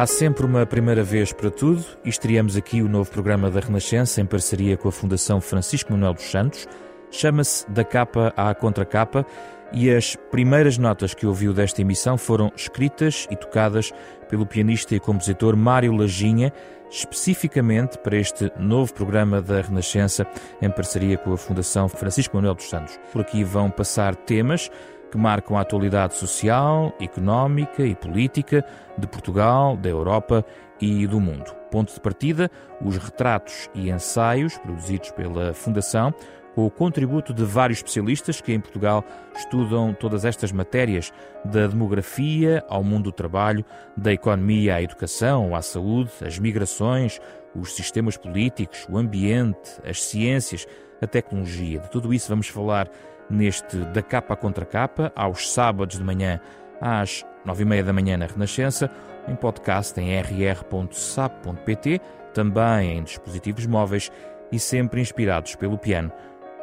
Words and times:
Há 0.00 0.06
sempre 0.06 0.46
uma 0.46 0.64
primeira 0.64 1.04
vez 1.04 1.30
para 1.30 1.50
tudo 1.50 1.84
e 2.02 2.08
estreamos 2.08 2.56
aqui 2.56 2.80
o 2.80 2.88
novo 2.88 3.10
programa 3.10 3.50
da 3.50 3.60
Renascença 3.60 4.18
em 4.18 4.24
parceria 4.24 4.74
com 4.74 4.88
a 4.88 4.92
Fundação 4.92 5.42
Francisco 5.42 5.92
Manuel 5.92 6.14
dos 6.14 6.30
Santos. 6.30 6.66
Chama-se 7.10 7.70
Da 7.70 7.84
Capa 7.84 8.32
à 8.34 8.54
Contracapa 8.54 9.26
e 9.74 9.90
as 9.90 10.16
primeiras 10.30 10.78
notas 10.78 11.12
que 11.12 11.26
ouviu 11.26 11.52
desta 11.52 11.82
emissão 11.82 12.16
foram 12.16 12.50
escritas 12.56 13.26
e 13.30 13.36
tocadas 13.36 13.92
pelo 14.26 14.46
pianista 14.46 14.94
e 14.94 15.00
compositor 15.00 15.54
Mário 15.54 15.92
Lajinha, 15.92 16.50
especificamente 16.90 17.98
para 17.98 18.16
este 18.16 18.50
novo 18.58 18.94
programa 18.94 19.42
da 19.42 19.60
Renascença 19.60 20.26
em 20.62 20.70
parceria 20.70 21.18
com 21.18 21.34
a 21.34 21.36
Fundação 21.36 21.90
Francisco 21.90 22.36
Manuel 22.36 22.54
dos 22.54 22.70
Santos. 22.70 22.98
Por 23.12 23.20
aqui 23.20 23.44
vão 23.44 23.70
passar 23.70 24.16
temas 24.16 24.70
que 25.10 25.18
marcam 25.18 25.56
a 25.56 25.62
atualidade 25.62 26.14
social, 26.14 26.94
económica 27.00 27.84
e 27.84 27.94
política 27.94 28.64
de 28.96 29.06
Portugal, 29.06 29.76
da 29.76 29.88
Europa 29.88 30.44
e 30.80 31.06
do 31.06 31.20
mundo. 31.20 31.52
Ponto 31.70 31.92
de 31.92 32.00
partida, 32.00 32.50
os 32.84 32.96
retratos 32.96 33.68
e 33.74 33.90
ensaios 33.90 34.56
produzidos 34.58 35.10
pela 35.10 35.52
Fundação, 35.52 36.14
com 36.54 36.66
o 36.66 36.70
contributo 36.70 37.32
de 37.32 37.44
vários 37.44 37.78
especialistas 37.78 38.40
que 38.40 38.52
em 38.52 38.60
Portugal 38.60 39.04
estudam 39.36 39.94
todas 39.94 40.24
estas 40.24 40.50
matérias, 40.50 41.12
da 41.44 41.66
demografia 41.66 42.64
ao 42.68 42.82
mundo 42.82 43.04
do 43.04 43.12
trabalho, 43.12 43.64
da 43.96 44.12
economia 44.12 44.76
à 44.76 44.82
educação, 44.82 45.54
à 45.54 45.62
saúde, 45.62 46.10
as 46.24 46.38
migrações, 46.38 47.20
os 47.54 47.74
sistemas 47.74 48.16
políticos, 48.16 48.86
o 48.90 48.98
ambiente, 48.98 49.80
as 49.84 50.02
ciências, 50.02 50.66
a 51.00 51.06
tecnologia. 51.06 51.78
De 51.78 51.90
tudo 51.90 52.12
isso 52.12 52.28
vamos 52.28 52.48
falar 52.48 52.90
neste 53.30 53.78
Da 53.86 54.02
Capa 54.02 54.36
Contra 54.36 54.66
Capa, 54.66 55.12
aos 55.14 55.52
sábados 55.52 55.98
de 55.98 56.04
manhã, 56.04 56.40
às 56.80 57.24
nove 57.44 57.62
e 57.62 57.66
meia 57.66 57.84
da 57.84 57.92
manhã 57.92 58.16
na 58.16 58.26
Renascença, 58.26 58.90
em 59.28 59.34
podcast 59.34 59.98
em 60.00 60.18
rr.sap.pt, 60.20 62.00
também 62.34 62.98
em 62.98 63.02
dispositivos 63.02 63.66
móveis 63.66 64.10
e 64.50 64.58
sempre 64.58 65.00
inspirados 65.00 65.54
pelo 65.54 65.78
piano 65.78 66.12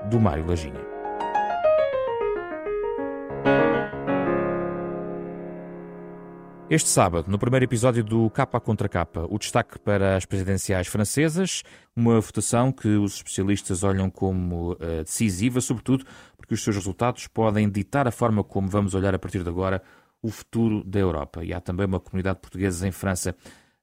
do 0.09 0.19
Mário 0.19 0.45
Lajinha. 0.45 0.96
Este 6.69 6.89
sábado, 6.89 7.31
no 7.31 7.39
primeiro 7.39 7.63
episódio 7.63 8.03
do 8.03 8.29
Capa 8.29 8.59
contra 8.59 8.89
Capa, 8.89 9.25
o 9.29 9.39
destaque 9.39 9.79
para 9.79 10.17
as 10.17 10.25
presidenciais 10.25 10.87
francesas, 10.87 11.63
uma 11.95 12.19
votação 12.19 12.73
que 12.73 12.89
os 12.89 13.15
especialistas 13.15 13.85
olham 13.85 14.09
como 14.09 14.73
uh, 14.73 14.77
decisiva, 15.01 15.61
sobretudo 15.61 16.05
porque 16.35 16.53
os 16.53 16.61
seus 16.61 16.75
resultados 16.75 17.25
podem 17.25 17.69
ditar 17.69 18.05
a 18.05 18.11
forma 18.11 18.43
como 18.43 18.67
vamos 18.67 18.93
olhar 18.93 19.15
a 19.15 19.19
partir 19.19 19.43
de 19.43 19.49
agora 19.49 19.81
o 20.21 20.29
futuro 20.29 20.83
da 20.83 20.99
Europa. 20.99 21.41
E 21.41 21.53
há 21.53 21.61
também 21.61 21.85
uma 21.85 22.01
comunidade 22.01 22.39
portuguesa 22.39 22.85
em 22.85 22.91
França 22.91 23.33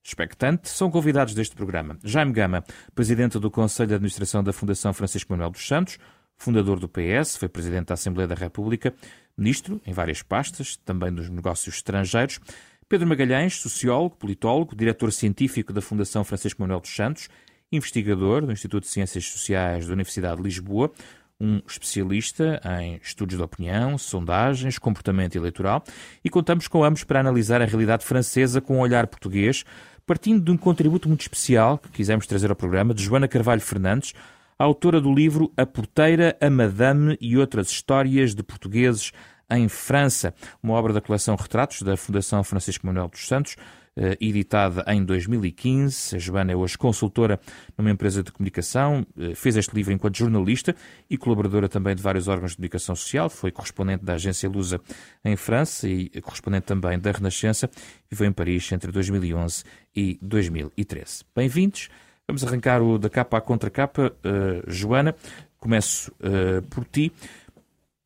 expectante. 0.03 0.69
São 0.69 0.91
convidados 0.91 1.33
deste 1.33 1.57
programa 1.57 1.97
Jaime 2.05 2.33
Gama, 2.33 2.63
presidente 2.95 3.39
do 3.39 3.51
Conselho 3.51 3.89
de 3.89 3.95
Administração 3.95 4.45
da 4.45 4.53
Fundação 4.53 4.93
Francisco 4.93 5.33
Manuel 5.33 5.51
dos 5.51 5.67
Santos, 5.67 5.99
fundador 6.37 6.79
do 6.79 6.89
PS, 6.89 7.37
foi 7.37 7.49
presidente 7.49 7.87
da 7.87 7.95
Assembleia 7.95 8.29
da 8.29 8.35
República, 8.35 8.93
ministro 9.37 9.81
em 9.87 9.93
várias 9.93 10.23
pastas, 10.23 10.77
também 10.77 11.13
dos 11.13 11.29
negócios 11.29 11.77
estrangeiros. 11.77 12.41
Pedro 12.89 13.09
Magalhães, 13.09 13.57
sociólogo, 13.57 14.17
politólogo, 14.17 14.77
diretor 14.77 15.11
científico 15.13 15.73
da 15.73 15.81
Fundação 15.81 16.23
Francisco 16.23 16.61
Manuel 16.61 16.81
dos 16.81 16.95
Santos, 16.95 17.29
investigador 17.73 18.45
do 18.45 18.53
Instituto 18.53 18.85
de 18.85 18.91
Ciências 18.91 19.25
Sociais 19.25 19.87
da 19.87 19.93
Universidade 19.95 20.37
de 20.37 20.43
Lisboa, 20.43 20.93
um 21.41 21.61
especialista 21.67 22.61
em 22.81 23.01
estudos 23.03 23.37
de 23.37 23.43
opinião, 23.43 23.99
sondagens, 23.99 24.79
comportamento 24.79 25.37
eleitoral 25.37 25.83
e 26.23 26.31
contamos 26.31 26.69
com 26.69 26.85
ambos 26.85 27.05
para 27.05 27.21
analisar 27.21 27.61
a 27.61 27.65
realidade 27.65 28.05
francesa 28.05 28.61
com 28.61 28.77
um 28.77 28.81
olhar 28.81 29.07
português, 29.07 29.65
partindo 30.07 30.45
de 30.45 30.51
um 30.51 30.57
contributo 30.57 31.09
muito 31.09 31.23
especial 31.23 31.79
que 31.79 31.89
quisemos 31.89 32.27
trazer 32.27 32.51
ao 32.51 32.57
programa 32.57 32.95
de 32.95 33.03
Joana 33.03 33.27
Carvalho 33.27 33.61
Fernandes, 33.61 34.13
autora 34.59 35.01
do 35.01 35.13
livro 35.13 35.53
A 35.57 35.67
Porteira, 35.67 36.37
a 36.41 36.49
Madame 36.49 37.17
e 37.21 37.37
outras 37.37 37.69
histórias 37.71 38.35
de 38.35 38.43
portugueses 38.43 39.11
em 39.51 39.69
França, 39.69 40.35
uma 40.63 40.75
obra 40.75 40.93
da 40.93 41.01
coleção 41.01 41.37
Retratos 41.37 41.83
da 41.83 41.97
Fundação 41.97 42.43
Francisco 42.43 42.87
Manuel 42.87 43.09
dos 43.09 43.27
Santos, 43.27 43.57
eh, 43.97 44.17
editada 44.21 44.85
em 44.89 45.05
2015. 45.05 46.17
A 46.17 46.19
Joana 46.19 46.51
é 46.51 46.57
hoje 46.57 46.77
consultora 46.77 47.39
numa 47.79 47.93
empresa 47.93 48.25
de 48.25 48.33
comunicação, 48.33 49.07
eh, 49.17 49.37
fez 49.37 49.57
este 49.57 49.73
livro 49.73 49.93
enquanto 49.93 50.19
jornalista 50.19 50.75
e 51.09 51.17
colaboradora 51.17 51.69
também 51.69 51.95
de 51.95 52.03
vários 52.03 52.27
órgãos 52.27 52.51
de 52.51 52.57
comunicação 52.57 52.97
social, 52.97 53.31
foi 53.31 53.53
correspondente 53.53 54.05
da 54.05 54.15
agência 54.15 54.49
Lusa 54.49 54.81
em 55.25 55.37
França 55.37 55.89
e 55.89 56.09
correspondente 56.21 56.67
também 56.67 56.99
da 56.99 57.13
Renascença, 57.13 57.71
viveu 58.11 58.27
em 58.27 58.33
Paris 58.33 58.73
entre 58.73 58.91
2011 58.91 59.63
e 59.95 60.19
2013. 60.21 61.25
Bem-vindos. 61.33 61.89
Vamos 62.27 62.43
arrancar 62.43 62.83
o 62.83 62.99
da 62.99 63.09
capa 63.09 63.37
à 63.37 63.41
contra 63.41 63.71
capa. 63.71 64.13
Uh, 64.25 64.69
Joana, 64.69 65.15
começo 65.59 66.11
uh, 66.21 66.63
por 66.63 66.85
ti. 66.85 67.13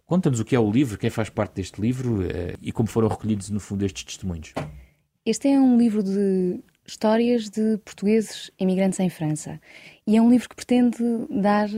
Conta-nos 0.09 0.41
o 0.41 0.45
que 0.45 0.57
é 0.57 0.59
o 0.59 0.71
livro, 0.71 0.97
quem 0.97 1.11
faz 1.11 1.29
parte 1.29 1.57
deste 1.57 1.79
livro 1.79 2.23
eh, 2.23 2.55
e 2.63 2.73
como 2.73 2.89
foram 2.89 3.09
recolhidos, 3.09 3.51
no 3.51 3.61
fundo, 3.61 3.85
estes 3.85 4.05
testemunhos. 4.05 4.55
Este 5.25 5.49
é 5.49 5.61
um 5.61 5.77
livro 5.77 6.03
de 6.03 6.61
histórias 6.87 7.51
de 7.51 7.77
portugueses 7.85 8.51
imigrantes 8.59 8.99
em 9.01 9.11
França. 9.11 9.61
E 10.07 10.17
é 10.17 10.23
um 10.23 10.31
livro 10.31 10.49
que 10.49 10.57
pretende 10.57 10.97
dar 11.29 11.69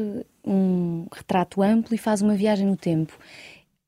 um 0.46 1.08
retrato 1.12 1.60
amplo 1.60 1.92
e 1.92 1.98
faz 1.98 2.22
uma 2.22 2.36
viagem 2.36 2.68
no 2.68 2.76
tempo. 2.76 3.18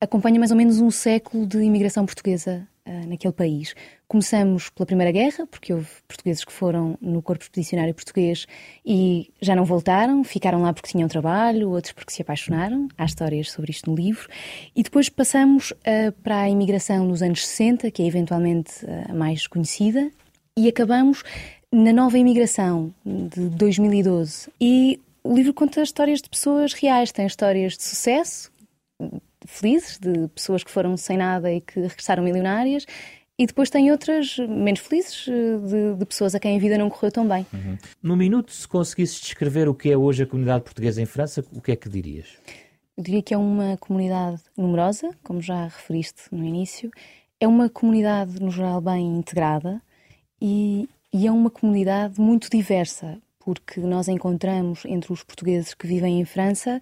Acompanha 0.01 0.41
mais 0.41 0.51
ou 0.51 0.57
menos 0.57 0.81
um 0.81 0.91
século 0.91 1.47
de 1.47 1.59
imigração 1.59 2.05
portuguesa 2.05 2.67
uh, 2.87 3.09
naquele 3.09 3.33
país. 3.33 3.75
Começamos 4.09 4.71
pela 4.71 4.87
Primeira 4.87 5.13
Guerra, 5.13 5.47
porque 5.47 5.73
houve 5.73 5.89
portugueses 6.07 6.45
que 6.45 6.53
foram 6.53 6.99
no 7.01 7.23
Corpo 7.23 7.43
Expedicionário 7.43 7.95
Português 7.95 8.47
e 8.85 9.31
já 9.41 9.57
não 9.57 9.65
voltaram, 9.65 10.23
ficaram 10.23 10.63
lá 10.63 10.73
porque 10.73 10.91
tinham 10.91 11.09
trabalho, 11.09 11.71
outros 11.71 11.93
porque 11.93 12.13
se 12.13 12.23
apaixonaram. 12.23 12.89
Há 12.97 13.05
histórias 13.05 13.51
sobre 13.51 13.71
isto 13.71 13.91
no 13.91 13.97
livro. 13.97 14.29
E 14.75 14.83
depois 14.83 15.09
passamos 15.09 15.71
uh, 15.71 16.13
para 16.23 16.43
a 16.43 16.51
imigração 16.51 17.07
nos 17.07 17.23
anos 17.23 17.47
60, 17.47 17.91
que 17.91 18.03
é 18.03 18.07
eventualmente 18.07 18.85
a 19.09 19.15
mais 19.15 19.47
conhecida, 19.47 20.11
e 20.57 20.69
acabamos 20.69 21.23
na 21.73 21.93
nova 21.93 22.19
imigração 22.19 22.95
de 23.05 23.49
2012. 23.49 24.51
E 24.61 25.01
o 25.25 25.35
livro 25.35 25.55
conta 25.55 25.83
histórias 25.83 26.21
de 26.21 26.29
pessoas 26.29 26.73
reais, 26.75 27.13
tem 27.13 27.27
histórias 27.27 27.77
de 27.77 27.83
sucesso, 27.85 28.53
felizes, 29.47 29.99
de 29.99 30.29
pessoas 30.29 30.63
que 30.65 30.71
foram 30.71 30.97
sem 30.97 31.17
nada 31.17 31.53
e 31.53 31.61
que 31.61 31.81
regressaram 31.81 32.23
milionárias, 32.23 32.87
e 33.39 33.47
depois 33.47 33.71
tem 33.71 33.91
outras 33.91 34.37
menos 34.39 34.81
felizes, 34.81 35.27
eh, 35.27 35.59
de, 35.59 35.97
de, 35.97 36.05
pessoas 36.07 36.35
a 36.35 36.41
quem 36.41 36.57
a 36.57 36.61
vida 36.61 36.77
não 36.77 36.91
correu 36.91 37.11
tão 37.11 37.27
bem. 37.27 37.47
Uhum. 37.53 37.79
No 38.03 38.17
minuto, 38.17 38.53
se 38.53 38.69
conseguisses 38.69 39.21
descrever 39.21 39.69
o 39.69 39.75
que 39.75 39.91
é 39.91 39.97
hoje 39.97 40.23
a 40.23 40.27
comunidade 40.27 40.65
portuguesa 40.65 41.01
em 41.01 41.07
França, 41.07 41.45
o 41.53 41.61
que 41.61 41.73
é 41.73 41.77
que 41.77 41.89
dirias? 41.89 42.39
Eu 42.97 43.03
diria 43.03 43.23
que 43.23 43.33
é 43.33 43.37
uma 43.39 43.77
comunidade 43.79 44.41
numerosa, 44.57 45.11
como 45.23 45.41
já 45.41 45.65
referiste 45.65 46.23
no 46.31 46.45
início. 46.45 46.91
É 47.41 47.49
uma 47.49 47.69
comunidade, 47.69 48.41
no 48.41 48.51
geral, 48.51 48.81
bem 48.81 49.17
integrada 49.17 49.81
e, 50.41 50.89
e 51.13 51.27
é 51.27 51.33
uma 51.33 51.51
comunidade 51.51 52.21
muito 52.21 52.51
diversa, 52.51 53.19
porque 53.41 53.81
nós 53.81 54.09
encontramos 54.09 54.85
entre 54.85 55.13
os 55.13 55.25
portugueses 55.25 55.75
que 55.75 55.87
vivem 55.87 56.21
em 56.21 56.25
França 56.25 56.79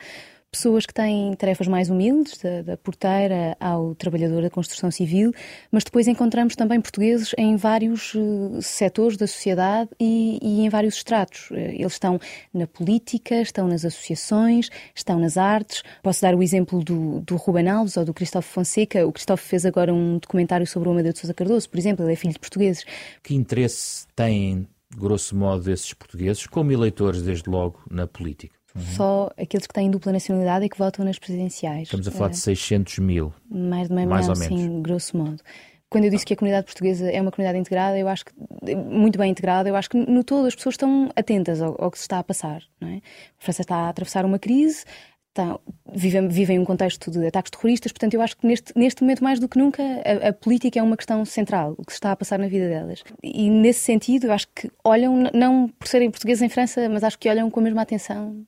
pessoas 0.51 0.85
que 0.85 0.93
têm 0.93 1.33
tarefas 1.35 1.69
mais 1.69 1.91
humildes, 1.91 2.39
da, 2.39 2.63
da, 2.63 2.77
porteira 2.77 3.57
ao 3.61 3.95
trabalhador 3.95 4.43
da 4.43 4.51
construção 4.51 4.91
civil, 4.91 5.33
mas 5.71 5.85
depois 5.85 6.09
encontramos 6.09 6.57
também 6.57 6.81
portugueses 6.81 7.33
em 7.39 7.57
vários 7.57 8.15
uh, 8.15 8.61
setores 8.61 9.17
da 9.17 9.27
sociedade 9.27 9.91
e, 9.99 10.39
e, 10.43 10.65
em 10.65 10.69
vários 10.69 10.97
estratos. 10.97 11.51
Uh, 11.51 11.55
eles 11.55 11.93
estão 11.93 12.19
na 12.53 12.67
política, 12.67 13.41
estão 13.41 13.69
nas 13.69 13.85
associações, 13.85 14.69
estão 14.95 15.21
nas 15.21 15.37
artes. 15.37 15.83
Posso 16.03 16.21
dar 16.21 16.35
o 16.35 16.43
exemplo 16.43 16.83
do, 16.83 17.21
do 17.21 17.37
Ruben 17.37 17.69
Alves 17.69 17.97
ou 17.97 18.05
do 18.05 18.13
Cristóvão 18.13 18.49
Fonseca. 18.49 19.07
O 19.07 19.13
Cristóvão 19.13 19.45
fez 19.45 19.65
agora 19.65 19.95
um 19.95 20.19
documentário 20.19 20.67
sobre 20.67 20.89
o 20.89 20.93
Amadeu 20.93 21.13
de 21.13 21.21
Sousa 21.21 21.33
Cardoso, 21.33 21.69
por 21.71 21.79
exemplo, 21.79 22.05
ele 22.05 22.13
é 22.13 22.17
filho 22.17 22.33
de 22.33 22.41
portugueses. 22.41 22.85
Que 23.23 23.35
interesse 23.35 24.07
têm, 24.17 24.67
grosso 24.97 25.37
modo, 25.37 25.71
esses 25.71 25.95
portugueses, 25.95 26.47
como 26.47 26.73
eleitores, 26.73 27.23
desde 27.23 27.49
logo, 27.49 27.81
na 27.89 28.07
política? 28.07 28.60
Uhum. 28.75 28.83
Só 28.83 29.31
aqueles 29.37 29.67
que 29.67 29.75
têm 29.75 29.91
dupla 29.91 30.13
nacionalidade 30.13 30.65
é 30.65 30.69
que 30.69 30.79
votam 30.79 31.05
nas 31.05 31.19
presidenciais. 31.19 31.85
Estamos 31.85 32.07
a 32.07 32.11
falar 32.11 32.29
é. 32.29 32.31
de 32.31 32.39
600 32.39 32.99
mil. 32.99 33.33
Mais 33.51 33.89
de 33.89 33.95
meio 33.95 34.09
mais 34.09 34.29
milhão, 34.29 34.41
ou 34.43 34.49
menos. 34.49 34.63
sim, 34.63 34.83
grosso 34.83 35.17
modo. 35.17 35.43
Quando 35.91 36.05
eu 36.05 36.11
disse 36.11 36.25
que 36.25 36.33
a 36.33 36.37
comunidade 36.37 36.67
portuguesa 36.67 37.11
é 37.11 37.21
uma 37.21 37.33
comunidade 37.33 37.59
integrada, 37.59 37.99
eu 37.99 38.07
acho 38.07 38.25
que 38.25 38.33
muito 38.77 39.19
bem 39.19 39.29
integrada, 39.29 39.69
eu 39.69 39.75
acho 39.75 39.91
que 39.91 39.97
no 39.97 40.23
todo 40.23 40.47
as 40.47 40.55
pessoas 40.55 40.75
estão 40.75 41.11
atentas 41.17 41.61
ao, 41.61 41.75
ao 41.83 41.91
que 41.91 41.99
se 41.99 42.03
está 42.03 42.21
a 42.21 42.23
passar. 42.23 42.63
Não 42.81 42.89
é? 42.89 42.99
A 42.99 43.01
França 43.41 43.63
está 43.63 43.75
a 43.75 43.89
atravessar 43.89 44.25
uma 44.25 44.39
crise, 44.39 44.85
tá, 45.33 45.59
vivem, 45.95 46.29
vivem 46.29 46.59
um 46.59 46.65
contexto 46.65 47.11
de 47.11 47.27
ataques 47.27 47.51
terroristas, 47.51 47.93
portanto, 47.93 48.15
eu 48.15 48.23
acho 48.23 48.37
que 48.37 48.47
neste, 48.47 48.73
neste 48.77 49.03
momento, 49.03 49.23
mais 49.23 49.39
do 49.39 49.49
que 49.49 49.59
nunca, 49.59 49.83
a, 49.83 50.29
a, 50.29 50.33
política 50.33 50.79
é 50.79 50.83
uma 50.83 50.97
questão 50.97 51.25
central, 51.25 51.75
o 51.79 51.85
que 51.85 51.93
se 51.93 51.97
está 51.97 52.13
a 52.13 52.17
passar 52.17 52.39
na 52.39 52.49
vida 52.49 52.69
delas. 52.69 53.03
E 53.23 53.49
nesse 53.49 53.81
sentido, 53.81 54.27
eu 54.27 54.33
acho 54.33 54.49
que 54.55 54.71
olham, 54.85 55.31
não 55.33 55.69
por 55.69 55.87
serem 55.87 56.11
portugueses 56.11 56.43
em 56.43 56.49
França, 56.49 56.89
mas 56.89 57.05
acho 57.05 57.19
que 57.19 57.29
olham 57.29 57.51
com 57.51 57.61
a 57.61 57.63
mesma 57.63 57.83
atenção 57.83 58.45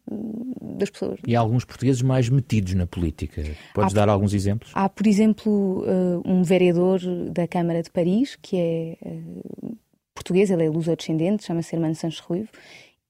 das 0.60 0.90
pessoas. 0.90 1.20
E 1.26 1.36
há 1.36 1.40
alguns 1.40 1.64
portugueses 1.64 2.02
mais 2.02 2.28
metidos 2.28 2.74
na 2.74 2.86
política. 2.86 3.42
Podes 3.74 3.92
há, 3.92 3.96
dar 3.96 4.08
alguns 4.08 4.34
exemplos? 4.34 4.72
Há, 4.74 4.88
por 4.88 5.06
exemplo, 5.06 5.84
uh, 5.84 6.22
um 6.24 6.42
vereador 6.42 7.00
da 7.30 7.46
Câmara 7.46 7.82
de 7.82 7.90
Paris, 7.90 8.36
que 8.40 8.56
é. 8.56 8.96
Uh, 9.02 9.76
português, 10.14 10.50
ele 10.50 10.64
é 10.64 10.68
luso-descendente, 10.68 11.44
chama-se 11.44 11.74
Hermano 11.74 11.94
Sanches 11.94 12.20
Ruivo, 12.20 12.48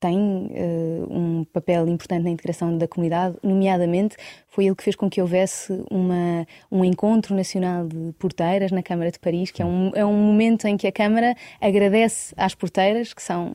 tem 0.03 0.19
uh, 0.19 1.07
um 1.09 1.45
papel 1.45 1.87
importante 1.87 2.25
na 2.25 2.31
integração 2.31 2.77
da 2.77 2.89
comunidade, 2.89 3.37
nomeadamente 3.41 4.17
foi 4.49 4.67
ele 4.67 4.75
que 4.75 4.83
fez 4.83 4.97
com 4.97 5.09
que 5.09 5.23
houvesse 5.23 5.73
uma, 5.89 6.45
um 6.71 6.85
encontro 6.85 7.37
nacional 7.37 7.87
de 7.87 8.13
porteiras 8.19 8.73
na 8.73 8.83
Câmara 8.83 9.13
de 9.13 9.19
Paris, 9.21 9.53
que 9.53 9.63
é 9.63 9.65
um, 9.65 9.93
é 9.95 10.05
um 10.05 10.13
momento 10.13 10.67
em 10.67 10.77
que 10.77 10.89
a 10.89 10.93
Câmara 10.93 11.37
agradece 11.61 12.35
às 12.37 12.53
porteiras, 12.53 13.15
que 13.15 13.23
são 13.23 13.55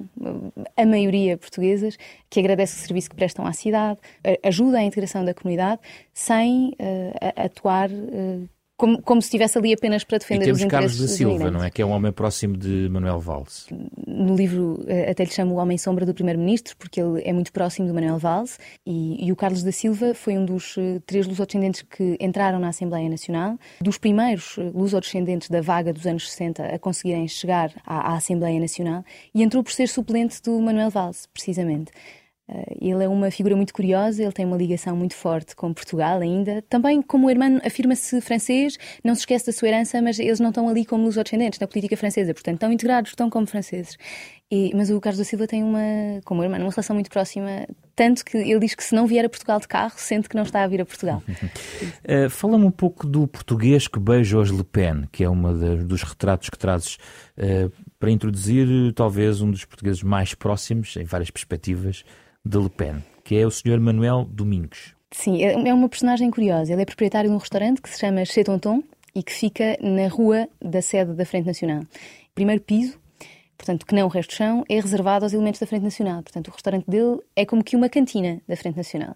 a 0.77 0.85
maioria 0.85 1.37
portuguesas, 1.37 1.97
que 2.29 2.39
agradece 2.39 2.77
o 2.77 2.79
serviço 2.79 3.09
que 3.09 3.15
prestam 3.17 3.45
à 3.45 3.51
cidade, 3.51 3.99
ajuda 4.41 4.77
à 4.77 4.83
integração 4.83 5.25
da 5.25 5.33
comunidade, 5.33 5.81
sem 6.13 6.69
uh, 6.69 7.43
atuar 7.43 7.89
uh, 7.91 8.47
como, 8.77 9.01
como 9.01 9.21
se 9.21 9.25
estivesse 9.25 9.57
ali 9.57 9.73
apenas 9.73 10.03
para 10.03 10.19
defender 10.19 10.43
e 10.43 10.45
temos 10.45 10.59
os 10.59 10.65
interesses 10.65 10.97
Carlos 10.99 11.11
da 11.11 11.17
Silva, 11.17 11.51
não 11.51 11.63
é? 11.63 11.71
Que 11.71 11.81
é 11.81 11.85
um 11.85 11.89
homem 11.89 12.11
próximo 12.11 12.55
de 12.55 12.87
Manuel 12.89 13.19
Valls. 13.19 13.65
No 14.05 14.35
livro 14.35 14.85
eh, 14.87 15.09
até 15.09 15.23
lhe 15.23 15.31
chamo 15.31 15.55
o 15.55 15.57
Homem 15.57 15.79
Sombra 15.79 16.05
do 16.05 16.13
Primeiro-Ministro, 16.13 16.77
porque 16.77 17.01
ele 17.01 17.21
é 17.23 17.33
muito 17.33 17.51
próximo 17.51 17.87
do 17.87 17.93
Manuel 17.93 18.19
Valls, 18.19 18.59
e, 18.85 19.25
e 19.25 19.31
o 19.31 19.35
Carlos 19.35 19.63
da 19.63 19.71
Silva 19.71 20.13
foi 20.13 20.37
um 20.37 20.45
dos 20.45 20.77
uh, 20.77 21.01
três 21.07 21.25
lusodescendentes 21.25 21.81
que 21.81 22.17
entraram 22.19 22.59
na 22.59 22.69
Assembleia 22.69 23.09
Nacional, 23.09 23.57
dos 23.81 23.97
primeiros 23.97 24.57
uh, 24.57 24.71
lusodescendentes 24.75 25.49
da 25.49 25.59
vaga 25.59 25.91
dos 25.91 26.05
anos 26.05 26.29
60 26.29 26.63
a 26.63 26.77
conseguirem 26.77 27.27
chegar 27.27 27.71
à, 27.83 28.11
à 28.11 28.17
Assembleia 28.17 28.59
Nacional, 28.59 29.03
e 29.33 29.41
entrou 29.41 29.63
por 29.63 29.71
ser 29.71 29.87
suplente 29.87 30.39
do 30.43 30.61
Manuel 30.61 30.91
Valls, 30.91 31.27
precisamente. 31.33 31.91
Uh, 32.49 32.77
ele 32.79 33.03
é 33.03 33.07
uma 33.07 33.29
figura 33.29 33.55
muito 33.55 33.73
curiosa, 33.73 34.23
ele 34.23 34.31
tem 34.31 34.45
uma 34.45 34.55
ligação 34.55 34.95
muito 34.95 35.15
forte 35.15 35.55
com 35.55 35.73
Portugal 35.73 36.21
ainda. 36.21 36.61
Também, 36.69 37.01
como 37.01 37.27
o 37.27 37.29
irmão 37.29 37.59
afirma-se 37.65 38.21
francês, 38.21 38.77
não 39.03 39.13
se 39.13 39.21
esquece 39.21 39.47
da 39.47 39.51
sua 39.51 39.67
herança, 39.67 40.01
mas 40.01 40.17
eles 40.17 40.39
não 40.39 40.49
estão 40.49 40.69
ali 40.69 40.85
como 40.85 41.07
os 41.07 41.15
descendentes 41.15 41.59
na 41.59 41.67
política 41.67 41.97
francesa, 41.97 42.33
portanto, 42.33 42.55
estão 42.55 42.71
integrados, 42.71 43.11
estão 43.11 43.29
como 43.29 43.45
franceses. 43.45 43.97
E, 44.49 44.71
mas 44.73 44.89
o 44.89 45.01
Carlos 45.01 45.17
da 45.17 45.25
Silva 45.25 45.45
tem 45.45 45.61
uma, 45.61 46.21
como 46.23 46.39
o 46.39 46.43
irmão, 46.43 46.57
uma 46.57 46.69
relação 46.69 46.93
muito 46.93 47.09
próxima, 47.09 47.67
tanto 47.93 48.23
que 48.23 48.37
ele 48.37 48.59
diz 48.59 48.75
que 48.75 48.83
se 48.83 48.95
não 48.95 49.05
vier 49.05 49.25
a 49.25 49.29
Portugal 49.29 49.59
de 49.59 49.67
carro, 49.67 49.95
sente 49.97 50.29
que 50.29 50.37
não 50.37 50.43
está 50.43 50.63
a 50.63 50.67
vir 50.67 50.79
a 50.79 50.85
Portugal. 50.85 51.21
uh, 51.27 52.29
Fala-me 52.31 52.63
um 52.63 52.71
pouco 52.71 53.05
do 53.05 53.27
português 53.27 53.89
que 53.89 53.99
beija 53.99 54.37
os 54.37 54.49
Le 54.49 54.63
Pen, 54.63 55.03
que 55.11 55.25
é 55.25 55.29
um 55.29 55.85
dos 55.85 56.01
retratos 56.01 56.49
que 56.49 56.57
trazes 56.57 56.95
uh, 57.37 57.69
para 57.99 58.09
introduzir 58.09 58.93
talvez 58.93 59.41
um 59.41 59.51
dos 59.51 59.65
portugueses 59.65 60.01
mais 60.01 60.33
próximos, 60.33 60.95
em 60.95 61.03
várias 61.03 61.29
perspectivas, 61.29 62.05
de 62.47 62.57
Le 62.57 62.69
Pen, 62.69 63.03
que 63.23 63.35
é 63.37 63.45
o 63.45 63.51
Sr. 63.51 63.79
Manuel 63.79 64.25
Domingos. 64.29 64.95
Sim, 65.11 65.43
é, 65.43 65.53
é 65.53 65.73
uma 65.73 65.89
personagem 65.89 66.29
curiosa. 66.31 66.71
Ele 66.71 66.81
é 66.81 66.85
proprietário 66.85 67.29
de 67.29 67.35
um 67.35 67.39
restaurante 67.39 67.81
que 67.81 67.89
se 67.89 67.99
chama 67.99 68.25
Chez 68.25 68.45
Tonton 68.45 68.83
e 69.13 69.23
que 69.23 69.33
fica 69.33 69.77
na 69.81 70.07
rua 70.07 70.47
da 70.61 70.81
sede 70.81 71.13
da 71.13 71.25
Frente 71.25 71.47
Nacional. 71.47 71.83
Primeiro 72.35 72.61
piso, 72.61 72.99
portanto, 73.57 73.85
que 73.85 73.95
não 73.95 74.05
o 74.05 74.09
resto 74.09 74.29
do 74.29 74.35
chão, 74.35 74.63
é 74.69 74.79
reservado 74.79 75.25
aos 75.25 75.33
elementos 75.33 75.59
da 75.59 75.67
Frente 75.67 75.83
Nacional. 75.83 76.21
Portanto, 76.21 76.49
o 76.49 76.51
restaurante 76.51 76.85
dele 76.87 77.19
é 77.35 77.45
como 77.45 77.63
que 77.63 77.75
uma 77.75 77.89
cantina 77.89 78.41
da 78.47 78.55
Frente 78.55 78.77
Nacional. 78.77 79.15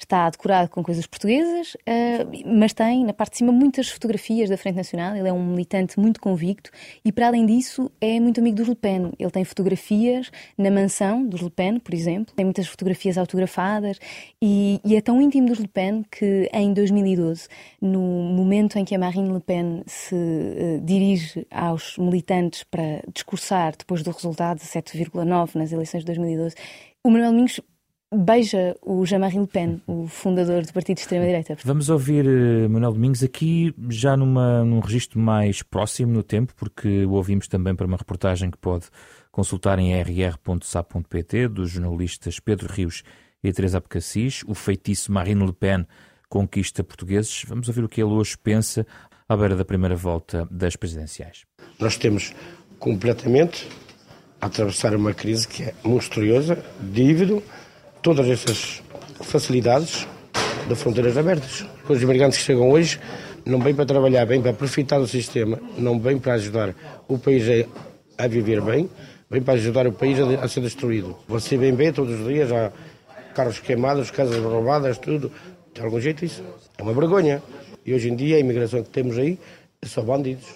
Está 0.00 0.28
decorado 0.30 0.70
com 0.70 0.82
coisas 0.82 1.06
portuguesas, 1.06 1.74
uh, 1.74 2.56
mas 2.56 2.72
tem 2.72 3.04
na 3.04 3.12
parte 3.12 3.32
de 3.32 3.38
cima 3.38 3.52
muitas 3.52 3.88
fotografias 3.88 4.48
da 4.48 4.56
Frente 4.56 4.76
Nacional. 4.76 5.14
Ele 5.14 5.28
é 5.28 5.32
um 5.32 5.44
militante 5.44 6.00
muito 6.00 6.20
convicto 6.20 6.70
e, 7.04 7.12
para 7.12 7.28
além 7.28 7.44
disso, 7.44 7.90
é 8.00 8.18
muito 8.18 8.40
amigo 8.40 8.56
dos 8.56 8.66
Le 8.66 8.74
Pen. 8.74 9.12
Ele 9.18 9.30
tem 9.30 9.44
fotografias 9.44 10.30
na 10.56 10.70
mansão 10.70 11.24
dos 11.24 11.42
Le 11.42 11.50
Pen, 11.50 11.78
por 11.78 11.94
exemplo. 11.94 12.34
Tem 12.34 12.44
muitas 12.44 12.66
fotografias 12.66 13.18
autografadas 13.18 13.98
e, 14.42 14.80
e 14.84 14.96
é 14.96 15.00
tão 15.02 15.20
íntimo 15.20 15.46
dos 15.46 15.58
Le 15.58 15.68
Pen 15.68 16.04
que, 16.10 16.48
em 16.52 16.72
2012, 16.72 17.46
no 17.80 18.00
momento 18.00 18.78
em 18.78 18.84
que 18.84 18.94
a 18.94 18.98
Marine 18.98 19.32
Le 19.32 19.40
Pen 19.40 19.82
se 19.86 20.14
uh, 20.14 20.80
dirige 20.82 21.46
aos 21.50 21.98
militantes 21.98 22.64
para 22.64 23.02
discursar 23.12 23.76
depois 23.76 24.02
do 24.02 24.10
resultado 24.10 24.58
de 24.58 24.64
7,9 24.64 25.54
nas 25.56 25.72
eleições 25.72 26.00
de 26.00 26.06
2012, 26.06 26.56
o 27.04 27.10
Manuel 27.10 27.30
Domingos 27.30 27.60
beija 28.12 28.76
o 28.82 29.04
Jean-Marie 29.06 29.40
Le 29.40 29.46
Pen, 29.46 29.82
o 29.86 30.06
fundador 30.06 30.64
do 30.64 30.72
partido 30.72 30.96
de 30.96 31.02
extrema-direita. 31.02 31.56
Vamos 31.64 31.88
ouvir 31.88 32.26
uh, 32.26 32.68
Manuel 32.68 32.92
Domingos 32.92 33.22
aqui 33.22 33.74
já 33.88 34.16
numa, 34.16 34.64
num 34.64 34.80
registro 34.80 35.18
mais 35.18 35.62
próximo 35.62 36.12
no 36.12 36.22
tempo, 36.22 36.52
porque 36.56 37.04
o 37.04 37.12
ouvimos 37.12 37.46
também 37.46 37.74
para 37.74 37.86
uma 37.86 37.96
reportagem 37.96 38.50
que 38.50 38.58
pode 38.58 38.86
consultar 39.30 39.78
em 39.78 39.94
rr.sa.pt 39.94 41.48
dos 41.48 41.70
jornalistas 41.70 42.40
Pedro 42.40 42.72
Rios 42.72 43.02
e 43.42 43.52
Teresa 43.52 43.78
Abcacis, 43.78 44.42
o 44.46 44.54
feitiço 44.54 45.12
Marine 45.12 45.46
Le 45.46 45.52
Pen 45.52 45.86
conquista 46.28 46.84
portugueses. 46.84 47.44
Vamos 47.46 47.68
ouvir 47.68 47.84
o 47.84 47.88
que 47.88 48.00
ele 48.00 48.10
hoje 48.10 48.36
pensa 48.36 48.86
à 49.28 49.36
beira 49.36 49.56
da 49.56 49.64
primeira 49.64 49.96
volta 49.96 50.46
das 50.50 50.76
presidenciais. 50.76 51.44
Nós 51.78 51.96
temos 51.96 52.34
completamente 52.78 53.68
a 54.40 54.46
atravessar 54.46 54.94
uma 54.94 55.12
crise 55.12 55.46
que 55.46 55.64
é 55.64 55.74
monstruosa, 55.84 56.64
dívida, 56.80 57.42
todas 58.02 58.28
essas 58.28 58.82
facilidades 59.22 60.06
de 60.68 60.74
fronteiras 60.74 61.16
abertas. 61.16 61.66
Os 61.88 62.02
imigrantes 62.02 62.38
que 62.38 62.44
chegam 62.44 62.70
hoje 62.70 63.00
não 63.44 63.58
vêm 63.60 63.74
para 63.74 63.84
trabalhar, 63.84 64.24
vêm 64.24 64.40
para 64.40 64.50
aproveitar 64.50 64.98
do 64.98 65.06
sistema, 65.06 65.58
não 65.76 65.98
vêm 65.98 66.18
para 66.18 66.34
ajudar 66.34 66.74
o 67.08 67.18
país 67.18 67.44
a, 68.18 68.26
viver 68.26 68.60
bem, 68.60 68.88
vêm 69.28 69.42
para 69.42 69.54
ajudar 69.54 69.86
o 69.86 69.92
país 69.92 70.18
a, 70.20 70.48
ser 70.48 70.60
destruído. 70.60 71.16
Você 71.28 71.56
vem 71.56 71.74
bem 71.74 71.92
todos 71.92 72.20
os 72.20 72.26
dias, 72.26 72.50
há 72.52 72.72
carros 73.34 73.58
queimados, 73.58 74.10
casas 74.10 74.42
roubadas, 74.42 74.98
tudo. 74.98 75.30
De 75.74 75.80
algum 75.80 76.00
jeito 76.00 76.24
isso 76.24 76.42
é 76.78 76.82
uma 76.82 76.92
vergonha. 76.92 77.42
E 77.84 77.94
hoje 77.94 78.08
em 78.08 78.16
dia 78.16 78.36
a 78.36 78.38
imigração 78.38 78.82
que 78.82 78.90
temos 78.90 79.18
aí 79.18 79.38
é 79.80 79.86
só 79.86 80.02
bandidos. 80.02 80.46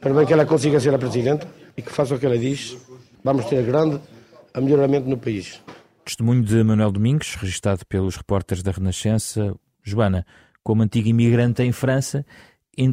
Para 0.00 0.12
bem 0.12 0.26
que 0.26 0.32
ela 0.32 0.44
consiga 0.44 0.80
ser 0.80 0.94
a 0.94 0.98
Presidenta 0.98 1.46
e 1.76 1.82
que 1.82 1.92
faça 1.92 2.14
o 2.14 2.18
que 2.18 2.26
ela 2.26 2.38
diz, 2.38 2.76
vamos 3.22 3.46
ter 3.46 3.62
grande 3.62 4.00
melhoramento 4.60 5.08
no 5.08 5.16
país. 5.16 5.60
Testemunho 6.04 6.42
de 6.42 6.62
Manuel 6.64 6.90
Domingos, 6.90 7.34
registado 7.36 7.86
pelos 7.86 8.16
repórteres 8.16 8.62
da 8.62 8.72
Renascença. 8.72 9.54
Joana, 9.82 10.26
como 10.62 10.82
antiga 10.82 11.08
imigrante 11.08 11.62
em 11.62 11.72
França, 11.72 12.24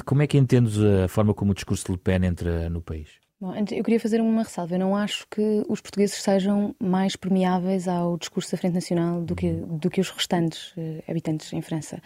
como 0.05 0.21
é 0.21 0.27
que 0.27 0.37
entendes 0.37 0.77
a 0.79 1.07
forma 1.07 1.33
como 1.33 1.51
o 1.51 1.55
discurso 1.55 1.85
de 1.85 1.91
Le 1.93 1.97
Pen 1.97 2.25
entra 2.25 2.69
no 2.69 2.81
país? 2.81 3.09
Bom, 3.41 3.53
eu 3.55 3.83
queria 3.83 3.99
fazer 3.99 4.19
uma 4.19 4.43
ressalva. 4.43 4.75
Eu 4.75 4.79
não 4.79 4.95
acho 4.95 5.25
que 5.31 5.63
os 5.69 5.79
portugueses 5.79 6.21
sejam 6.21 6.75
mais 6.77 7.15
permeáveis 7.15 7.87
ao 7.87 8.17
discurso 8.17 8.51
da 8.51 8.57
Frente 8.57 8.73
Nacional 8.73 9.21
do 9.21 9.33
que, 9.33 9.51
do 9.53 9.89
que 9.89 10.01
os 10.01 10.09
restantes 10.09 10.71
uh, 10.73 11.01
habitantes 11.07 11.53
em 11.53 11.61
França. 11.61 12.01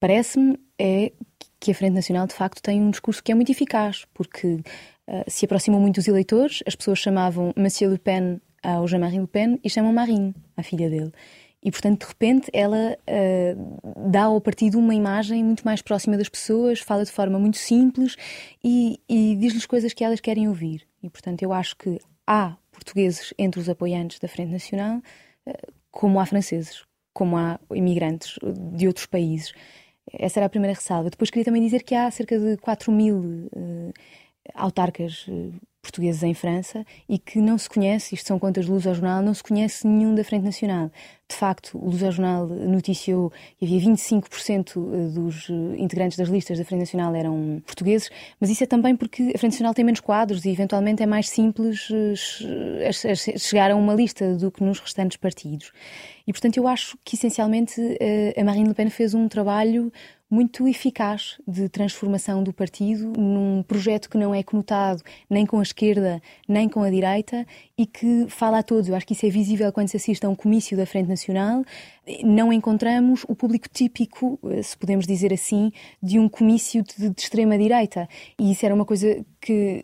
Parece-me 0.00 0.58
é 0.78 1.12
que 1.58 1.70
a 1.70 1.74
Frente 1.74 1.92
Nacional, 1.92 2.26
de 2.26 2.32
facto, 2.32 2.62
tem 2.62 2.80
um 2.80 2.90
discurso 2.90 3.22
que 3.22 3.30
é 3.30 3.34
muito 3.34 3.52
eficaz, 3.52 4.06
porque 4.14 4.54
uh, 4.54 5.24
se 5.28 5.44
aproximam 5.44 5.78
muito 5.78 5.96
dos 5.96 6.08
eleitores, 6.08 6.62
as 6.66 6.74
pessoas 6.74 6.98
chamavam 6.98 7.52
Monsieur 7.54 7.92
Le 7.92 7.98
Pen 7.98 8.40
ao 8.62 8.86
Jean-Marie 8.86 9.20
Le 9.20 9.26
Pen 9.26 9.58
e 9.62 9.70
chamam 9.70 9.92
Marine, 9.92 10.34
a 10.56 10.62
filha 10.62 10.88
dele. 10.90 11.12
E, 11.62 11.70
portanto, 11.70 12.00
de 12.00 12.06
repente, 12.06 12.50
ela 12.54 12.96
uh, 12.96 14.10
dá 14.10 14.24
ao 14.24 14.40
partido 14.40 14.78
uma 14.78 14.94
imagem 14.94 15.44
muito 15.44 15.62
mais 15.62 15.82
próxima 15.82 16.16
das 16.16 16.28
pessoas, 16.28 16.80
fala 16.80 17.04
de 17.04 17.12
forma 17.12 17.38
muito 17.38 17.58
simples 17.58 18.16
e, 18.64 18.98
e 19.06 19.36
diz-lhes 19.36 19.66
coisas 19.66 19.92
que 19.92 20.02
elas 20.02 20.20
querem 20.20 20.48
ouvir. 20.48 20.86
E, 21.02 21.10
portanto, 21.10 21.42
eu 21.42 21.52
acho 21.52 21.76
que 21.76 21.98
há 22.26 22.56
portugueses 22.72 23.34
entre 23.38 23.60
os 23.60 23.68
apoiantes 23.68 24.18
da 24.18 24.26
Frente 24.26 24.50
Nacional, 24.50 25.02
uh, 25.46 25.72
como 25.90 26.18
há 26.18 26.24
franceses, 26.24 26.82
como 27.12 27.36
há 27.36 27.60
imigrantes 27.74 28.38
de 28.72 28.86
outros 28.86 29.04
países. 29.04 29.52
Essa 30.10 30.38
era 30.38 30.46
a 30.46 30.50
primeira 30.50 30.74
ressalva. 30.74 31.10
Depois 31.10 31.28
queria 31.30 31.44
também 31.44 31.62
dizer 31.62 31.82
que 31.82 31.94
há 31.94 32.10
cerca 32.10 32.38
de 32.38 32.56
4 32.56 32.90
mil 32.90 33.18
uh, 33.18 33.92
autarcas 34.54 35.26
portugueses 35.82 36.22
em 36.22 36.34
França 36.34 36.84
e 37.08 37.18
que 37.18 37.38
não 37.38 37.56
se 37.58 37.68
conhece, 37.68 38.14
isto 38.14 38.26
são 38.26 38.38
contas 38.38 38.66
do 38.66 38.72
Luz 38.72 38.86
ao 38.86 38.94
Jornal, 38.94 39.22
não 39.22 39.34
se 39.34 39.42
conhece 39.42 39.86
nenhum 39.86 40.14
da 40.14 40.24
Frente 40.24 40.44
Nacional. 40.44 40.90
De 41.30 41.36
facto, 41.36 41.78
o 41.78 41.88
Luz 41.88 42.02
ao 42.02 42.10
Jornal 42.10 42.48
noticiou 42.48 43.30
que 43.56 43.64
havia 43.64 43.80
25% 43.80 44.70
eh, 44.76 45.14
dos 45.14 45.48
eh, 45.48 45.52
integrantes 45.78 46.18
das 46.18 46.28
listas 46.28 46.58
da 46.58 46.64
Frente 46.64 46.80
Nacional 46.80 47.14
eram 47.14 47.62
portugueses, 47.64 48.10
mas 48.40 48.50
isso 48.50 48.64
é 48.64 48.66
também 48.66 48.96
porque 48.96 49.30
a 49.32 49.38
Frente 49.38 49.52
Nacional 49.52 49.72
tem 49.72 49.84
menos 49.84 50.00
quadros 50.00 50.44
e 50.44 50.50
eventualmente 50.50 51.04
é 51.04 51.06
mais 51.06 51.28
simples 51.28 51.88
eh, 51.92 52.92
chegar 53.38 53.70
a 53.70 53.76
uma 53.76 53.94
lista 53.94 54.34
do 54.34 54.50
que 54.50 54.64
nos 54.64 54.80
restantes 54.80 55.16
partidos. 55.18 55.70
E 56.26 56.32
portanto 56.32 56.56
eu 56.56 56.66
acho 56.66 56.98
que 57.04 57.14
essencialmente 57.14 57.80
a 58.36 58.44
Marine 58.44 58.68
Le 58.68 58.74
Pen 58.74 58.90
fez 58.90 59.14
um 59.14 59.28
trabalho 59.28 59.92
muito 60.30 60.68
eficaz 60.68 61.38
de 61.46 61.68
transformação 61.68 62.42
do 62.44 62.52
partido 62.52 63.12
num 63.18 63.64
projeto 63.64 64.08
que 64.08 64.16
não 64.16 64.32
é 64.32 64.44
conotado 64.44 65.02
nem 65.28 65.44
com 65.44 65.58
a 65.58 65.62
esquerda 65.62 66.22
nem 66.46 66.68
com 66.68 66.84
a 66.84 66.90
direita 66.90 67.44
e 67.80 67.86
que 67.86 68.26
fala 68.28 68.58
a 68.58 68.62
todos. 68.62 68.90
Eu 68.90 68.94
acho 68.94 69.06
que 69.06 69.14
isso 69.14 69.24
é 69.24 69.30
visível 69.30 69.72
quando 69.72 69.88
se 69.88 69.96
assiste 69.96 70.26
a 70.26 70.28
um 70.28 70.34
comício 70.34 70.76
da 70.76 70.84
Frente 70.84 71.08
Nacional. 71.08 71.64
Não 72.22 72.52
encontramos 72.52 73.24
o 73.26 73.34
público 73.34 73.70
típico, 73.72 74.38
eh, 74.50 74.62
se 74.62 74.76
podemos 74.76 75.06
dizer 75.06 75.32
assim, 75.32 75.72
de 76.02 76.18
um 76.18 76.28
comício 76.28 76.82
de, 76.82 77.08
de 77.08 77.20
extrema-direita. 77.22 78.06
E 78.38 78.52
isso 78.52 78.66
era 78.66 78.74
uma 78.74 78.84
coisa 78.84 79.24
que, 79.40 79.82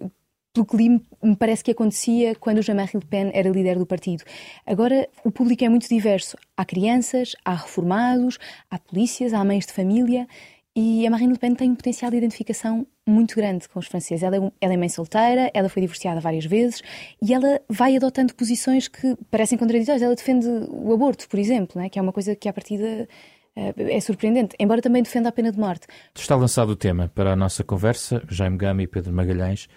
pelo 0.52 0.66
que 0.66 0.76
me 0.76 1.36
parece 1.38 1.64
que 1.64 1.70
acontecia 1.70 2.34
quando 2.34 2.58
o 2.58 2.62
Jean-Marie 2.62 3.00
Le 3.00 3.06
Pen 3.06 3.30
era 3.32 3.48
líder 3.48 3.78
do 3.78 3.86
partido. 3.86 4.24
Agora, 4.66 5.08
o 5.24 5.30
público 5.30 5.64
é 5.64 5.68
muito 5.70 5.88
diverso. 5.88 6.36
Há 6.54 6.66
crianças, 6.66 7.34
há 7.46 7.54
reformados, 7.54 8.38
há 8.70 8.78
polícias, 8.78 9.32
há 9.32 9.42
mães 9.42 9.64
de 9.64 9.72
família 9.72 10.28
E 10.78 11.06
a 11.06 11.10
Marine 11.10 11.32
Le 11.32 11.38
Pen 11.38 11.54
tem 11.54 11.70
um 11.70 11.74
potencial 11.74 12.10
de 12.10 12.18
identificação 12.18 12.86
muito 13.08 13.34
grande 13.34 13.66
com 13.66 13.78
os 13.78 13.86
franceses. 13.86 14.22
Ela 14.22 14.36
é, 14.36 14.52
ela 14.60 14.74
é 14.74 14.76
mãe 14.76 14.90
solteira, 14.90 15.50
ela 15.54 15.70
foi 15.70 15.80
divorciada 15.80 16.20
várias 16.20 16.44
vezes 16.44 16.82
e 17.22 17.32
ela 17.32 17.62
vai 17.66 17.96
adotando 17.96 18.34
posições 18.34 18.86
que 18.86 19.16
parecem 19.30 19.56
contraditórias. 19.56 20.02
Ela 20.02 20.14
defende 20.14 20.46
o 20.46 20.92
aborto, 20.92 21.26
por 21.30 21.40
exemplo, 21.40 21.80
né? 21.80 21.88
que 21.88 21.98
é 21.98 22.02
uma 22.02 22.12
coisa 22.12 22.36
que, 22.36 22.46
à 22.46 22.52
partida, 22.52 23.08
eh, 23.56 23.74
é 23.78 24.00
surpreendente, 24.00 24.54
embora 24.60 24.82
também 24.82 25.02
defenda 25.02 25.30
a 25.30 25.32
pena 25.32 25.50
de 25.50 25.58
morte. 25.58 25.86
Está 26.14 26.36
lançado 26.36 26.68
o 26.68 26.76
tema 26.76 27.10
para 27.14 27.32
a 27.32 27.36
nossa 27.36 27.64
conversa, 27.64 28.22
Jaime 28.28 28.58
Gama 28.58 28.82
e 28.82 28.86
Pedro 28.86 29.14
Magalhães. 29.14 29.68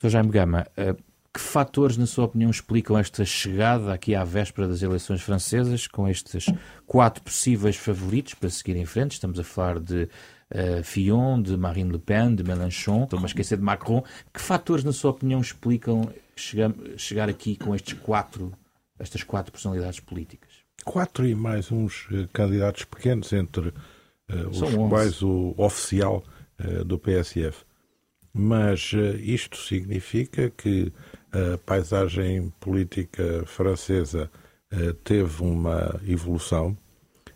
Sr. 0.00 0.08
Jaime 0.08 0.30
Gama, 0.30 0.66
eh, 0.76 0.96
que 1.32 1.40
fatores, 1.40 1.96
na 1.96 2.06
sua 2.06 2.26
opinião, 2.26 2.50
explicam 2.50 2.98
esta 2.98 3.24
chegada 3.24 3.92
aqui 3.92 4.14
à 4.14 4.22
véspera 4.22 4.68
das 4.68 4.82
eleições 4.82 5.22
francesas, 5.22 5.86
com 5.86 6.06
estes 6.06 6.44
quatro 6.86 7.22
possíveis 7.22 7.76
favoritos 7.76 8.34
para 8.34 8.50
seguir 8.50 8.76
em 8.76 8.84
frente? 8.84 9.12
Estamos 9.12 9.38
a 9.38 9.44
falar 9.44 9.80
de 9.80 10.02
uh, 10.02 10.84
Fillon, 10.84 11.40
de 11.40 11.56
Marine 11.56 11.90
Le 11.90 11.98
Pen, 11.98 12.34
de 12.34 12.44
Mélenchon, 12.44 13.04
estou 13.04 13.18
a 13.18 13.24
esquecer 13.24 13.56
de 13.56 13.64
Macron. 13.64 14.04
Que 14.32 14.42
fatores, 14.42 14.84
na 14.84 14.92
sua 14.92 15.12
opinião, 15.12 15.40
explicam 15.40 16.06
chegar, 16.36 16.70
chegar 16.98 17.30
aqui 17.30 17.56
com 17.56 17.74
estes 17.74 17.98
quatro, 17.98 18.52
estas 18.98 19.22
quatro 19.22 19.52
personalidades 19.52 20.00
políticas? 20.00 20.50
Quatro 20.84 21.26
e 21.26 21.34
mais 21.34 21.72
uns 21.72 22.08
uh, 22.10 22.28
candidatos 22.30 22.84
pequenos, 22.84 23.32
entre 23.32 23.68
uh, 23.68 24.48
os 24.50 24.60
quais 24.90 25.22
o 25.22 25.54
oficial 25.56 26.22
do 26.86 26.96
PSF. 26.96 27.64
Mas 28.32 28.92
isto 29.20 29.56
significa 29.56 30.48
que 30.50 30.92
a 31.32 31.58
paisagem 31.58 32.52
política 32.60 33.44
francesa 33.46 34.30
eh, 34.70 34.94
teve 35.02 35.42
uma 35.42 36.00
evolução. 36.06 36.76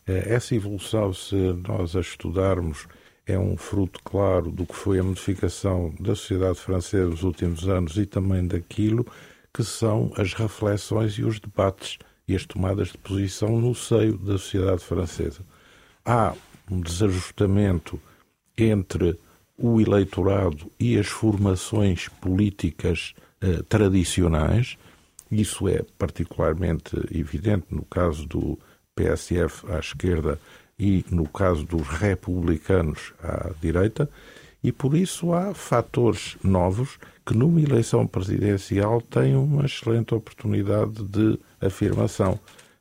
Eh, 0.06 0.34
essa 0.34 0.54
evolução, 0.54 1.12
se 1.12 1.34
nós 1.66 1.96
a 1.96 2.00
estudarmos, 2.00 2.86
é 3.26 3.38
um 3.38 3.56
fruto 3.56 4.00
claro 4.04 4.52
do 4.52 4.64
que 4.66 4.74
foi 4.74 4.98
a 4.98 5.02
modificação 5.02 5.92
da 5.98 6.14
sociedade 6.14 6.60
francesa 6.60 7.08
nos 7.08 7.24
últimos 7.24 7.68
anos 7.68 7.96
e 7.96 8.06
também 8.06 8.46
daquilo 8.46 9.04
que 9.52 9.64
são 9.64 10.12
as 10.16 10.34
reflexões 10.34 11.14
e 11.14 11.24
os 11.24 11.40
debates 11.40 11.98
e 12.28 12.36
as 12.36 12.44
tomadas 12.44 12.88
de 12.88 12.98
posição 12.98 13.60
no 13.60 13.74
seio 13.74 14.18
da 14.18 14.38
sociedade 14.38 14.84
francesa. 14.84 15.40
Há 16.04 16.34
um 16.70 16.80
desajustamento 16.80 18.00
entre 18.56 19.18
o 19.58 19.80
eleitorado 19.80 20.70
e 20.78 20.98
as 20.98 21.06
formações 21.06 22.08
políticas 22.08 23.14
eh, 23.40 23.62
tradicionais. 23.68 24.76
Isso 25.30 25.68
é 25.68 25.82
particularmente 25.98 26.96
evidente 27.10 27.66
no 27.70 27.84
caso 27.84 28.26
do 28.26 28.58
PSF 28.94 29.70
à 29.70 29.78
esquerda 29.78 30.38
e 30.78 31.04
no 31.10 31.28
caso 31.28 31.64
dos 31.64 31.86
republicanos 31.88 33.12
à 33.22 33.50
direita, 33.60 34.08
e 34.62 34.72
por 34.72 34.94
isso 34.94 35.32
há 35.32 35.54
fatores 35.54 36.36
novos 36.42 36.98
que 37.24 37.36
numa 37.36 37.60
eleição 37.60 38.06
presidencial 38.06 39.00
têm 39.00 39.36
uma 39.36 39.64
excelente 39.64 40.14
oportunidade 40.14 41.02
de 41.04 41.38
afirmação, 41.60 42.38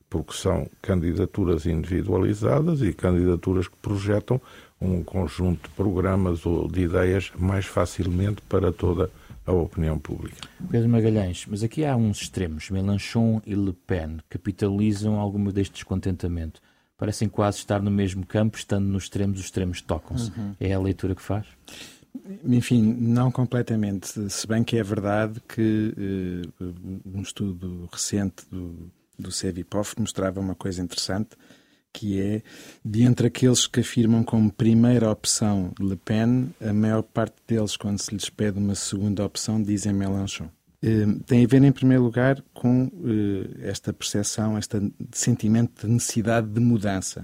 porque 0.10 0.34
são 0.34 0.70
candidaturas 0.82 1.66
individualizadas 1.66 2.82
e 2.82 2.94
candidaturas 2.94 3.68
que 3.68 3.78
projetam 3.82 4.40
um 4.80 5.04
conjunto 5.04 5.70
de 5.70 5.76
programas 5.76 6.46
ou 6.46 6.68
de 6.68 6.82
ideias 6.82 7.32
mais 7.38 7.66
facilmente 7.66 8.42
para 8.48 8.72
toda 8.72 9.06
a 9.06 9.25
a 9.46 9.52
opinião 9.52 10.00
pública. 10.00 10.48
Pedro 10.70 10.90
Magalhães, 10.90 11.46
mas 11.48 11.64
aqui 11.64 11.86
há 11.86 11.96
uns 11.96 12.22
extremos. 12.22 12.70
Mélenchon 12.70 13.42
e 13.46 13.54
Le 13.54 13.74
Pen 13.74 14.18
capitalizam 14.30 15.20
algum 15.20 15.44
deste 15.52 15.74
descontentamento. 15.74 16.62
Parecem 16.98 17.28
quase 17.28 17.58
estar 17.58 17.82
no 17.82 17.92
mesmo 17.92 18.26
campo, 18.26 18.58
estando 18.58 18.86
nos 18.88 19.04
extremos, 19.04 19.40
os 19.40 19.46
extremos 19.46 19.82
tocam-se. 19.82 20.32
Uhum. 20.32 20.56
É 20.60 20.74
a 20.74 20.80
leitura 20.80 21.14
que 21.14 21.22
faz? 21.22 21.46
Enfim, 22.46 22.82
não 22.82 23.30
completamente. 23.30 24.30
Se 24.30 24.48
bem 24.48 24.64
que 24.64 24.78
é 24.78 24.84
verdade 24.84 25.42
que 25.42 25.94
uh, 26.60 26.74
um 27.14 27.22
estudo 27.22 27.90
recente 27.92 28.46
do, 28.50 28.90
do 29.20 29.32
CEVIPOF 29.32 30.00
mostrava 30.00 30.40
uma 30.40 30.56
coisa 30.56 30.82
interessante, 30.82 31.32
que 31.96 32.20
é, 32.20 32.42
de 32.84 33.04
entre 33.04 33.28
aqueles 33.28 33.68
que 33.68 33.80
afirmam 33.80 34.22
como 34.22 34.52
primeira 34.52 35.10
opção 35.10 35.72
Le 35.80 35.96
Pen, 35.96 36.50
a 36.60 36.74
maior 36.74 37.02
parte 37.02 37.36
deles, 37.48 37.78
quando 37.78 38.00
se 38.00 38.14
lhes 38.14 38.30
pede 38.30 38.60
uma 38.60 38.76
segunda 38.76 39.24
opção, 39.24 39.64
dizem 39.64 39.94
Mélenchon. 39.94 40.50
Eh, 40.84 41.06
tem 41.26 41.46
a 41.46 41.48
ver, 41.48 41.64
em 41.64 41.72
primeiro 41.72 42.04
lugar, 42.04 42.44
com 42.54 42.92
eh, 43.06 43.70
esta 43.70 43.94
percepção, 43.94 44.58
este 44.58 44.92
sentimento 45.14 45.88
de 45.88 45.94
necessidade 45.94 46.48
de 46.48 46.60
mudança, 46.60 47.24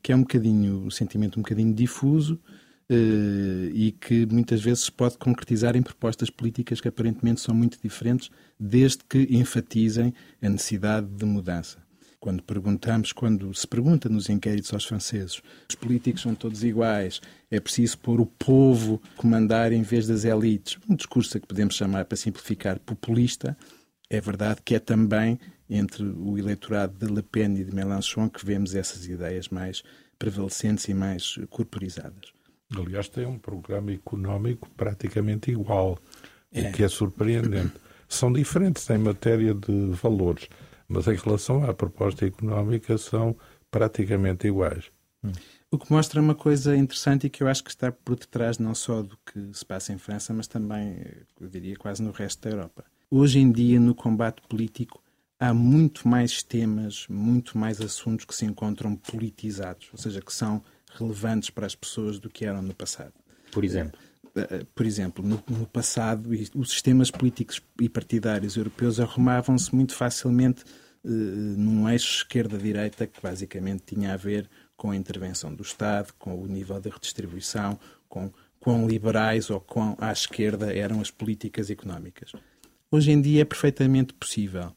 que 0.00 0.12
é 0.12 0.16
um 0.16 0.20
bocadinho, 0.20 0.84
um 0.86 0.90
sentimento 0.92 1.40
um 1.40 1.42
bocadinho 1.42 1.74
difuso 1.74 2.40
eh, 2.88 3.70
e 3.74 3.90
que 3.90 4.26
muitas 4.26 4.62
vezes 4.62 4.88
pode 4.90 5.18
concretizar 5.18 5.74
em 5.74 5.82
propostas 5.82 6.30
políticas 6.30 6.80
que 6.80 6.86
aparentemente 6.86 7.40
são 7.40 7.52
muito 7.52 7.78
diferentes, 7.82 8.30
desde 8.60 9.02
que 9.08 9.26
enfatizem 9.28 10.14
a 10.40 10.48
necessidade 10.48 11.08
de 11.08 11.24
mudança. 11.24 11.83
Quando 12.24 12.42
perguntamos, 12.42 13.12
quando 13.12 13.52
se 13.52 13.66
pergunta 13.66 14.08
nos 14.08 14.30
inquéritos 14.30 14.72
aos 14.72 14.86
franceses, 14.86 15.42
os 15.68 15.74
políticos 15.74 16.22
são 16.22 16.34
todos 16.34 16.64
iguais, 16.64 17.20
é 17.50 17.60
preciso 17.60 17.98
pôr 17.98 18.18
o 18.18 18.24
povo 18.24 18.98
comandar 19.14 19.72
em 19.72 19.82
vez 19.82 20.06
das 20.06 20.24
elites. 20.24 20.78
Um 20.88 20.96
discurso 20.96 21.38
que 21.38 21.46
podemos 21.46 21.74
chamar, 21.74 22.06
para 22.06 22.16
simplificar, 22.16 22.78
populista. 22.78 23.54
É 24.08 24.22
verdade 24.22 24.62
que 24.64 24.74
é 24.74 24.78
também 24.78 25.38
entre 25.68 26.02
o 26.02 26.38
eleitorado 26.38 26.96
de 26.96 27.12
Le 27.12 27.20
Pen 27.20 27.58
e 27.58 27.64
de 27.64 27.74
Mélenchon 27.74 28.30
que 28.30 28.42
vemos 28.42 28.74
essas 28.74 29.06
ideias 29.06 29.50
mais 29.50 29.82
prevalecentes 30.18 30.88
e 30.88 30.94
mais 30.94 31.38
corporizadas. 31.50 32.32
Aliás, 32.74 33.06
tem 33.06 33.26
um 33.26 33.38
programa 33.38 33.92
económico 33.92 34.70
praticamente 34.78 35.50
igual, 35.50 35.98
é. 36.50 36.70
o 36.70 36.72
que 36.72 36.84
é 36.84 36.88
surpreendente. 36.88 37.74
São 38.08 38.32
diferentes 38.32 38.88
em 38.88 38.96
matéria 38.96 39.52
de 39.52 39.90
valores 39.92 40.48
mas 40.88 41.06
em 41.06 41.16
relação 41.16 41.64
à 41.64 41.72
proposta 41.74 42.26
económica 42.26 42.96
são 42.98 43.36
praticamente 43.70 44.46
iguais. 44.46 44.90
O 45.70 45.78
que 45.78 45.90
mostra 45.90 46.20
uma 46.20 46.34
coisa 46.34 46.76
interessante 46.76 47.26
e 47.26 47.30
que 47.30 47.42
eu 47.42 47.48
acho 47.48 47.64
que 47.64 47.70
está 47.70 47.90
por 47.90 48.14
detrás 48.16 48.58
não 48.58 48.74
só 48.74 49.02
do 49.02 49.18
que 49.24 49.52
se 49.52 49.64
passa 49.64 49.92
em 49.92 49.98
França, 49.98 50.32
mas 50.32 50.46
também, 50.46 51.02
eu 51.40 51.48
diria, 51.48 51.76
quase 51.76 52.02
no 52.02 52.10
resto 52.12 52.42
da 52.42 52.54
Europa. 52.54 52.84
Hoje 53.10 53.38
em 53.38 53.50
dia, 53.50 53.80
no 53.80 53.94
combate 53.94 54.42
político, 54.48 55.02
há 55.38 55.52
muito 55.52 56.06
mais 56.06 56.42
temas, 56.42 57.06
muito 57.08 57.58
mais 57.58 57.80
assuntos 57.80 58.24
que 58.24 58.34
se 58.34 58.44
encontram 58.44 58.94
politizados, 58.94 59.88
ou 59.92 59.98
seja, 59.98 60.20
que 60.20 60.32
são 60.32 60.62
relevantes 60.92 61.50
para 61.50 61.66
as 61.66 61.74
pessoas 61.74 62.18
do 62.18 62.30
que 62.30 62.44
eram 62.44 62.62
no 62.62 62.74
passado. 62.74 63.12
Por 63.50 63.64
exemplo? 63.64 63.98
Por 64.74 64.84
exemplo, 64.84 65.24
no, 65.24 65.42
no 65.48 65.66
passado, 65.66 66.30
os 66.54 66.70
sistemas 66.70 67.10
políticos 67.10 67.62
e 67.80 67.88
partidários 67.88 68.56
europeus 68.56 68.98
arrumavam-se 68.98 69.74
muito 69.74 69.94
facilmente 69.94 70.64
uh, 71.04 71.08
num 71.08 71.88
eixo 71.88 72.18
esquerda-direita 72.18 73.06
que 73.06 73.22
basicamente 73.22 73.94
tinha 73.94 74.12
a 74.12 74.16
ver 74.16 74.48
com 74.76 74.90
a 74.90 74.96
intervenção 74.96 75.54
do 75.54 75.62
Estado, 75.62 76.12
com 76.18 76.34
o 76.34 76.46
nível 76.46 76.80
de 76.80 76.88
redistribuição, 76.88 77.78
com 78.08 78.32
quão 78.58 78.88
liberais 78.88 79.50
ou 79.50 79.60
quão 79.60 79.96
à 80.00 80.10
esquerda 80.10 80.74
eram 80.74 81.00
as 81.00 81.10
políticas 81.10 81.70
económicas. 81.70 82.32
Hoje 82.90 83.12
em 83.12 83.20
dia 83.20 83.42
é 83.42 83.44
perfeitamente 83.44 84.14
possível 84.14 84.72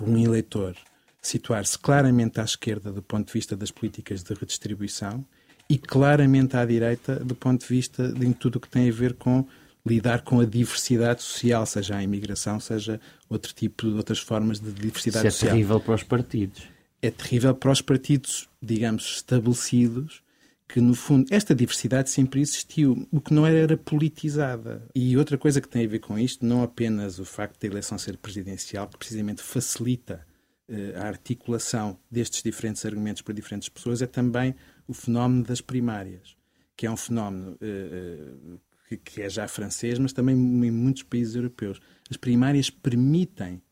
um 0.00 0.18
eleitor 0.18 0.76
situar-se 1.20 1.78
claramente 1.78 2.40
à 2.40 2.44
esquerda 2.44 2.92
do 2.92 3.02
ponto 3.02 3.28
de 3.28 3.32
vista 3.32 3.56
das 3.56 3.70
políticas 3.70 4.22
de 4.22 4.34
redistribuição 4.34 5.24
e 5.68 5.78
claramente 5.78 6.56
à 6.56 6.64
direita 6.64 7.16
do 7.16 7.34
ponto 7.34 7.60
de 7.60 7.66
vista 7.66 8.12
de 8.12 8.34
tudo 8.34 8.56
o 8.56 8.60
que 8.60 8.68
tem 8.68 8.88
a 8.88 8.92
ver 8.92 9.14
com 9.14 9.46
lidar 9.86 10.22
com 10.22 10.40
a 10.40 10.44
diversidade 10.44 11.22
social, 11.22 11.66
seja 11.66 11.96
a 11.96 12.02
imigração, 12.02 12.58
seja 12.58 13.00
outro 13.28 13.52
tipo 13.52 13.88
de 13.88 13.96
outras 13.96 14.18
formas 14.18 14.58
de 14.58 14.72
diversidade 14.72 15.26
Isso 15.26 15.26
é 15.26 15.30
social. 15.30 15.50
é 15.50 15.52
terrível 15.52 15.80
para 15.80 15.94
os 15.94 16.02
partidos. 16.02 16.62
É 17.02 17.10
terrível 17.10 17.54
para 17.54 17.70
os 17.70 17.82
partidos, 17.82 18.48
digamos, 18.62 19.16
estabelecidos, 19.16 20.22
que 20.66 20.80
no 20.80 20.94
fundo 20.94 21.26
esta 21.30 21.54
diversidade 21.54 22.08
sempre 22.08 22.40
existiu, 22.40 23.06
o 23.12 23.20
que 23.20 23.34
não 23.34 23.46
era, 23.46 23.58
era 23.58 23.76
politizada. 23.76 24.82
E 24.94 25.16
outra 25.18 25.36
coisa 25.36 25.60
que 25.60 25.68
tem 25.68 25.84
a 25.84 25.88
ver 25.88 25.98
com 25.98 26.18
isto, 26.18 26.46
não 26.46 26.62
apenas 26.62 27.18
o 27.18 27.24
facto 27.26 27.60
da 27.60 27.66
eleição 27.66 27.98
ser 27.98 28.16
presidencial, 28.16 28.88
que 28.88 28.96
precisamente 28.96 29.42
facilita 29.42 30.26
uh, 30.66 30.98
a 30.98 31.06
articulação 31.06 31.98
destes 32.10 32.42
diferentes 32.42 32.86
argumentos 32.86 33.20
para 33.20 33.34
diferentes 33.34 33.68
pessoas, 33.68 34.00
é 34.00 34.06
também 34.06 34.54
o 34.86 34.94
fenómeno 34.94 35.44
das 35.44 35.60
primárias, 35.60 36.36
que 36.76 36.86
é 36.86 36.90
um 36.90 36.96
fenómeno 36.96 37.52
uh, 37.52 38.60
que, 38.88 38.96
que, 38.96 39.22
é 39.22 39.28
já 39.28 39.48
francês, 39.48 39.98
mas 39.98 40.12
também 40.12 40.34
em 40.34 40.70
muitos 40.70 41.02
países 41.02 41.34
europeus. 41.34 41.80
As 42.10 42.16
primárias 42.16 42.70
permitem 42.70 43.62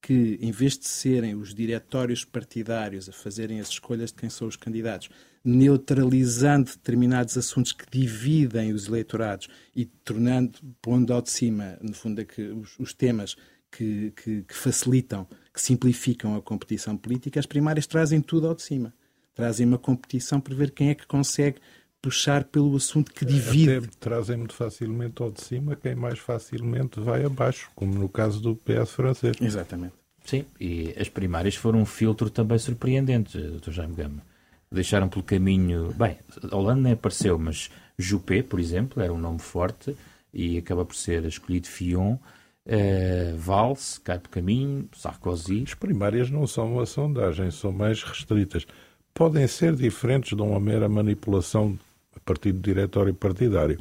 que, 0.00 0.38
em 0.40 0.50
vez 0.50 0.76
de 0.76 0.88
serem 0.88 1.34
os 1.34 1.54
diretórios 1.54 2.24
partidários 2.24 3.08
a 3.08 3.12
fazerem 3.12 3.60
as 3.60 3.68
escolhas 3.68 4.10
de 4.10 4.16
quem 4.16 4.30
são 4.30 4.48
os 4.48 4.56
candidatos, 4.56 5.08
neutralizando 5.44 6.70
determinados 6.70 7.36
assuntos 7.36 7.72
que 7.72 7.84
dividem 7.90 8.72
os 8.72 8.88
eleitorados 8.88 9.48
e 9.74 9.84
tornando, 9.84 10.58
pondo 10.80 11.12
ao 11.12 11.22
de 11.22 11.30
cima, 11.30 11.78
no 11.80 11.94
fundo, 11.94 12.20
é 12.20 12.24
que 12.24 12.42
os, 12.42 12.78
os 12.78 12.92
temas 12.92 13.36
que, 13.70 14.12
que, 14.16 14.42
que 14.42 14.54
facilitam, 14.54 15.26
que 15.52 15.60
simplificam 15.60 16.34
a 16.36 16.42
competição 16.42 16.96
política, 16.96 17.38
as 17.38 17.46
primárias 17.46 17.86
trazem 17.86 18.20
tudo 18.20 18.48
ao 18.48 18.54
de 18.54 18.62
cima 18.62 18.92
trazem 19.34 19.66
uma 19.66 19.78
competição 19.78 20.40
para 20.40 20.54
ver 20.54 20.70
quem 20.70 20.90
é 20.90 20.94
que 20.94 21.06
consegue 21.06 21.58
puxar 22.02 22.44
pelo 22.44 22.74
assunto 22.76 23.12
que 23.12 23.24
divide. 23.24 23.76
Até 23.76 23.86
trazem 24.00 24.36
muito 24.36 24.54
facilmente 24.54 25.22
ao 25.22 25.30
de 25.30 25.40
cima 25.40 25.76
quem 25.76 25.94
mais 25.94 26.18
facilmente 26.18 26.98
vai 26.98 27.24
abaixo, 27.24 27.70
como 27.76 27.94
no 27.94 28.08
caso 28.08 28.40
do 28.40 28.56
PS 28.56 28.90
francês. 28.90 29.36
Exatamente. 29.40 29.94
Sim, 30.24 30.44
e 30.60 30.94
as 30.98 31.08
primárias 31.08 31.54
foram 31.54 31.80
um 31.80 31.86
filtro 31.86 32.28
também 32.30 32.58
surpreendente, 32.58 33.38
Dr. 33.38 33.70
Jaime 33.70 33.94
Gama. 33.94 34.22
Deixaram 34.70 35.08
pelo 35.08 35.22
caminho. 35.22 35.92
Bem, 35.94 36.18
Hollande 36.50 36.80
nem 36.80 36.92
apareceu, 36.92 37.38
mas 37.38 37.70
Juppé, 37.98 38.42
por 38.42 38.58
exemplo, 38.58 39.02
era 39.02 39.12
um 39.12 39.18
nome 39.18 39.38
forte 39.38 39.96
e 40.32 40.58
acaba 40.58 40.84
por 40.84 40.96
ser 40.96 41.24
escolhido 41.24 41.66
Fillon. 41.66 42.16
Uh, 42.64 43.36
Valls 43.36 43.98
cai 43.98 44.18
pelo 44.18 44.30
caminho, 44.30 44.88
Sarkozy. 44.96 45.64
As 45.66 45.74
primárias 45.74 46.30
não 46.30 46.46
são 46.46 46.72
uma 46.72 46.86
sondagem, 46.86 47.50
são 47.50 47.72
mais 47.72 48.02
restritas. 48.02 48.66
Podem 49.14 49.46
ser 49.46 49.74
diferentes 49.74 50.36
de 50.36 50.42
uma 50.42 50.58
mera 50.58 50.88
manipulação 50.88 51.78
a 52.16 52.20
partir 52.20 52.52
do 52.52 52.60
diretório 52.60 53.14
partidário, 53.14 53.78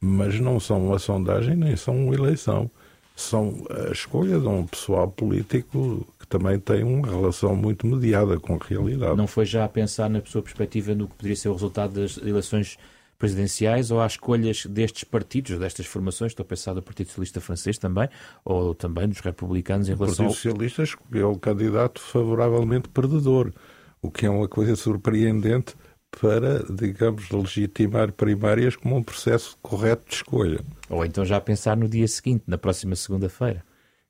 mas 0.00 0.38
não 0.40 0.60
são 0.60 0.86
uma 0.86 0.98
sondagem 0.98 1.56
nem 1.56 1.76
são 1.76 1.96
uma 1.96 2.14
eleição 2.14 2.70
são 3.16 3.64
a 3.70 3.92
escolha 3.92 4.40
de 4.40 4.46
um 4.46 4.66
pessoal 4.66 5.08
político 5.08 6.06
que 6.18 6.26
também 6.26 6.58
tem 6.58 6.82
uma 6.82 7.06
relação 7.06 7.54
muito 7.54 7.86
mediada 7.86 8.40
com 8.40 8.54
a 8.54 8.58
realidade. 8.58 9.16
Não 9.16 9.26
foi 9.26 9.46
já 9.46 9.64
a 9.64 9.68
pensar 9.68 10.10
na 10.10 10.20
sua 10.24 10.42
perspectiva 10.42 10.94
no 10.94 11.06
que 11.06 11.14
poderia 11.14 11.36
ser 11.36 11.48
o 11.48 11.52
resultado 11.52 12.00
das 12.00 12.16
eleições 12.16 12.76
presidenciais 13.16 13.92
ou 13.92 14.00
há 14.00 14.06
escolhas 14.06 14.66
destes 14.66 15.04
partidos, 15.04 15.56
destas 15.58 15.86
formações, 15.86 16.32
estou 16.32 16.42
a 16.42 16.46
pensar 16.46 16.74
do 16.74 16.82
Partido 16.82 17.06
Socialista 17.06 17.40
Francês 17.40 17.78
também, 17.78 18.08
ou 18.44 18.74
também 18.74 19.08
dos 19.08 19.20
republicanos 19.20 19.88
em 19.88 19.94
relação 19.94 20.26
ao... 20.26 20.32
O 20.32 20.34
Partido 20.34 20.52
Socialista 20.52 20.82
escolheu 20.82 21.30
o 21.30 21.38
candidato 21.38 22.00
favoravelmente 22.00 22.88
perdedor, 22.88 23.52
o 24.04 24.10
que 24.10 24.26
é 24.26 24.30
uma 24.30 24.46
coisa 24.46 24.76
surpreendente 24.76 25.74
para, 26.20 26.62
digamos, 26.70 27.30
legitimar 27.30 28.12
primárias 28.12 28.76
como 28.76 28.96
um 28.96 29.02
processo 29.02 29.56
correto 29.62 30.06
de 30.06 30.16
escolha. 30.16 30.60
Ou 30.90 31.06
então 31.06 31.24
já 31.24 31.40
pensar 31.40 31.74
no 31.74 31.88
dia 31.88 32.06
seguinte, 32.06 32.44
na 32.46 32.58
próxima 32.58 32.94
segunda-feira. 32.94 33.64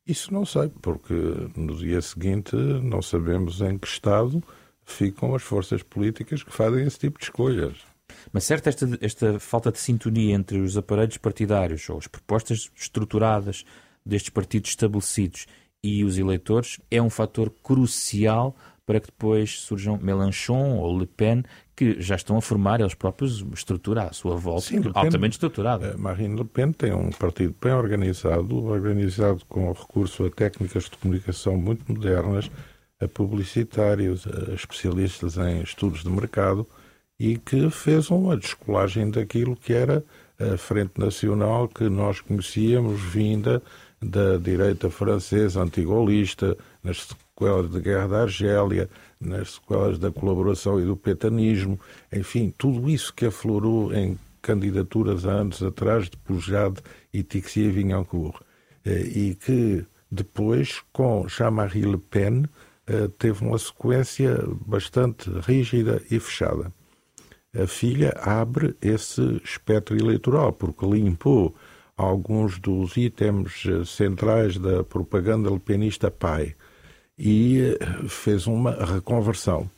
Isso 0.05 0.35
não 0.35 0.45
sei, 0.45 0.69
porque 0.83 1.15
no 1.57 1.77
dia 1.77 2.03
seguinte 2.03 2.57
não 2.57 3.01
sabemos 3.01 3.61
em 3.61 3.79
que 3.79 3.87
estado 3.87 4.43
ficam 4.85 5.33
as 5.33 5.43
forças 5.43 5.83
políticas 5.83 6.43
que 6.43 6.53
fazem 6.53 6.85
esse 6.85 6.99
tipo 6.99 7.17
de 7.19 7.27
escolhas. 7.27 7.77
Mas 8.33 8.43
certo, 8.43 8.67
esta, 8.67 8.99
esta 9.01 9.39
falta 9.39 9.71
de 9.71 9.79
sintonia 9.79 10.35
entre 10.35 10.59
os 10.59 10.77
aparelhos 10.77 11.19
partidários 11.19 11.89
ou 11.89 11.99
as 11.99 12.09
propostas 12.09 12.69
estruturadas 12.75 13.65
destes 14.05 14.31
partidos 14.31 14.71
estabelecidos 14.71 15.47
e 15.85 16.03
os 16.03 16.19
eleitores 16.19 16.81
é 16.91 17.01
um 17.01 17.11
fator 17.11 17.49
crucial 17.63 18.57
para 18.87 19.01
que 19.01 19.07
depois 19.07 19.61
surjam 19.61 19.99
Mélenchon 20.01 20.77
ou 20.79 20.99
Le 20.99 21.07
Pen, 21.07 21.43
que 21.75 22.01
já 22.01 22.15
estão 22.15 22.37
a 22.37 22.43
formar 22.43 22.81
eles 22.81 22.95
próprios 22.95 23.45
estrutura 23.55 24.05
à 24.05 24.13
sua 24.13 24.37
volta, 24.37 24.67
Sim, 24.67 24.83
altamente 24.95 25.33
estruturada. 25.33 25.87
Eh, 25.87 25.97
Marine 25.97 26.37
Le 26.37 26.45
Pen 26.45 26.73
tem 26.73 26.93
um 26.93 27.11
partido 27.11 27.55
bem 27.61 27.73
organizado, 27.73 28.65
organizado 28.65 29.45
com 29.49 29.73
recurso 29.73 30.25
a 30.25 30.31
técnicas 30.31 30.85
de 30.85 30.97
comunicação 30.99 31.57
muito 31.57 31.91
modernas, 31.91 32.51
a 33.01 33.09
publicitários, 33.09 34.27
a 34.27 34.55
especialistas 34.55 35.37
em 35.37 35.63
estudos 35.63 36.03
de 36.03 36.11
mercado 36.11 36.67
e 37.19 37.39
que 37.39 37.71
fez 37.71 38.11
uma 38.11 38.37
descolagem 38.37 39.11
daquilo 39.11 39.57
que 39.57 39.73
era 39.73 40.05
a 40.39 40.57
Frente 40.57 40.99
Nacional 40.99 41.69
que 41.69 41.89
nós 41.89 42.21
conhecíamos 42.21 43.01
vinda 43.01 43.63
da 44.03 44.37
direita 44.37 44.91
francesa 44.91 45.63
antigolista, 45.63 46.57
nas 46.83 47.09
sequelas 47.35 47.69
da 47.69 47.81
Guerra 47.81 48.07
da 48.07 48.23
Argélia, 48.23 48.89
nas 49.21 49.55
sequelas 49.55 49.99
da 49.99 50.11
colaboração 50.11 50.81
e 50.81 50.85
do 50.85 50.97
petanismo, 50.97 51.79
enfim, 52.13 52.55
tudo 52.57 52.89
isso 52.89 53.13
que 53.13 53.27
aflorou 53.27 53.93
em 53.93 54.17
candidaturas 54.41 55.27
há 55.27 55.33
anos 55.33 55.63
atrás 55.63 56.09
de 56.09 56.17
Pujade 56.17 56.81
e 57.13 57.23
Tixier 57.23 57.73
Vignancourt, 57.73 58.41
eh, 58.85 59.03
e 59.03 59.35
que 59.35 59.85
depois, 60.11 60.81
com 60.93 61.27
Jean-Marie 61.29 61.85
Le 61.85 61.99
Pen, 61.99 62.45
eh, 62.87 63.09
teve 63.19 63.45
uma 63.45 63.59
sequência 63.59 64.39
bastante 64.65 65.29
rígida 65.31 66.01
e 66.11 66.21
fechada. 66.21 66.73
A 67.57 67.67
filha 67.67 68.11
abre 68.21 68.77
esse 68.81 69.41
espectro 69.43 69.97
eleitoral, 69.97 70.53
porque 70.53 70.87
limpou 70.87 71.55
alguns 71.97 72.59
dos 72.59 72.97
itens 72.97 73.65
eh, 73.67 73.85
centrais 73.85 74.57
da 74.57 74.85
propaganda 74.85 75.51
lepenista 75.51 76.11
pai 76.11 76.55
e 77.19 77.77
eh, 77.81 78.09
fez 78.09 78.47
uma 78.47 78.73
reconversão. 78.73 79.69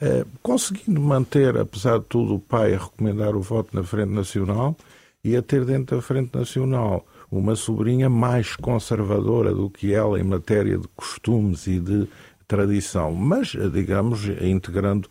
Eh, 0.00 0.24
conseguindo 0.42 1.00
manter, 1.00 1.56
apesar 1.56 1.98
de 1.98 2.04
tudo, 2.06 2.34
o 2.34 2.40
pai 2.40 2.74
a 2.74 2.78
recomendar 2.78 3.36
o 3.36 3.40
voto 3.40 3.74
na 3.74 3.82
Frente 3.82 4.10
Nacional 4.10 4.76
e 5.22 5.36
a 5.36 5.42
ter 5.42 5.64
dentro 5.64 5.96
da 5.96 6.02
Frente 6.02 6.36
Nacional 6.36 7.06
uma 7.30 7.56
sobrinha 7.56 8.08
mais 8.08 8.56
conservadora 8.56 9.54
do 9.54 9.70
que 9.70 9.92
ela 9.94 10.18
em 10.20 10.24
matéria 10.24 10.78
de 10.78 10.86
costumes 10.88 11.66
e 11.66 11.80
de 11.80 12.08
tradição, 12.46 13.12
mas, 13.12 13.48
digamos, 13.72 14.26
integrando 14.40 15.08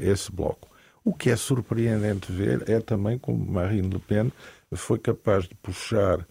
esse 0.00 0.30
bloco. 0.30 0.68
O 1.02 1.14
que 1.14 1.30
é 1.30 1.36
surpreendente 1.36 2.30
ver 2.30 2.68
é 2.68 2.78
também 2.80 3.18
como 3.18 3.44
Marine 3.50 3.88
Le 3.88 3.98
Pen 3.98 4.30
foi 4.74 4.98
capaz 4.98 5.48
de 5.48 5.54
puxar 5.56 6.24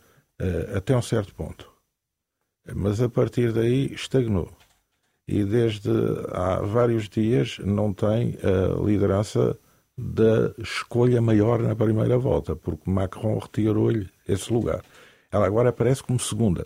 até 0.75 0.95
um 0.95 1.01
certo 1.01 1.33
ponto. 1.33 1.68
Mas 2.75 3.01
a 3.01 3.09
partir 3.09 3.51
daí 3.51 3.93
estagnou. 3.93 4.49
E 5.27 5.43
desde 5.43 5.89
há 6.31 6.61
vários 6.61 7.07
dias 7.07 7.59
não 7.63 7.93
tem 7.93 8.37
a 8.43 8.83
liderança 8.83 9.57
da 9.97 10.53
escolha 10.57 11.21
maior 11.21 11.59
na 11.59 11.75
primeira 11.75 12.17
volta, 12.17 12.55
porque 12.55 12.89
Macron 12.89 13.37
retirou-lhe 13.37 14.09
esse 14.27 14.51
lugar. 14.51 14.83
Ela 15.31 15.45
agora 15.45 15.69
aparece 15.69 16.01
como 16.01 16.19
segunda. 16.19 16.65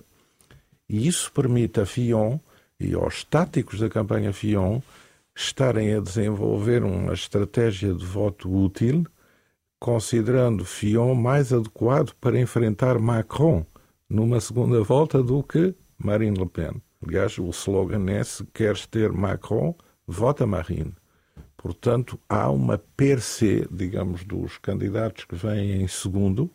E 0.88 1.08
isso 1.08 1.32
permite 1.32 1.82
a 1.82 1.86
Fillon 1.86 2.38
e 2.80 2.94
aos 2.94 3.24
táticos 3.24 3.80
da 3.80 3.90
campanha 3.90 4.32
Fillon 4.32 4.80
estarem 5.36 5.96
a 5.96 6.00
desenvolver 6.00 6.84
uma 6.84 7.14
estratégia 7.14 7.94
de 7.94 8.06
voto 8.06 8.50
útil 8.50 9.06
considerando 9.84 10.64
Fillon 10.64 11.14
mais 11.14 11.52
adequado 11.52 12.14
para 12.22 12.40
enfrentar 12.40 12.98
Macron 13.00 13.66
numa 14.08 14.40
segunda 14.40 14.82
volta 14.82 15.22
do 15.22 15.44
que 15.44 15.76
Marine 16.04 16.38
Le 16.38 16.48
Pen. 16.48 16.82
Aliás, 17.06 17.38
o 17.38 17.50
slogan 17.50 18.10
é: 18.10 18.24
se 18.24 18.46
queres 18.54 18.86
ter 18.86 19.12
Macron, 19.12 19.76
vota 20.08 20.46
Marine. 20.46 20.94
Portanto, 21.58 22.20
há 22.28 22.50
uma 22.50 22.78
per 22.78 23.22
se, 23.22 23.68
digamos, 23.72 24.24
dos 24.26 24.58
candidatos 24.58 25.24
que 25.26 25.36
vêm 25.36 25.82
em 25.82 25.88
segundo 25.88 26.52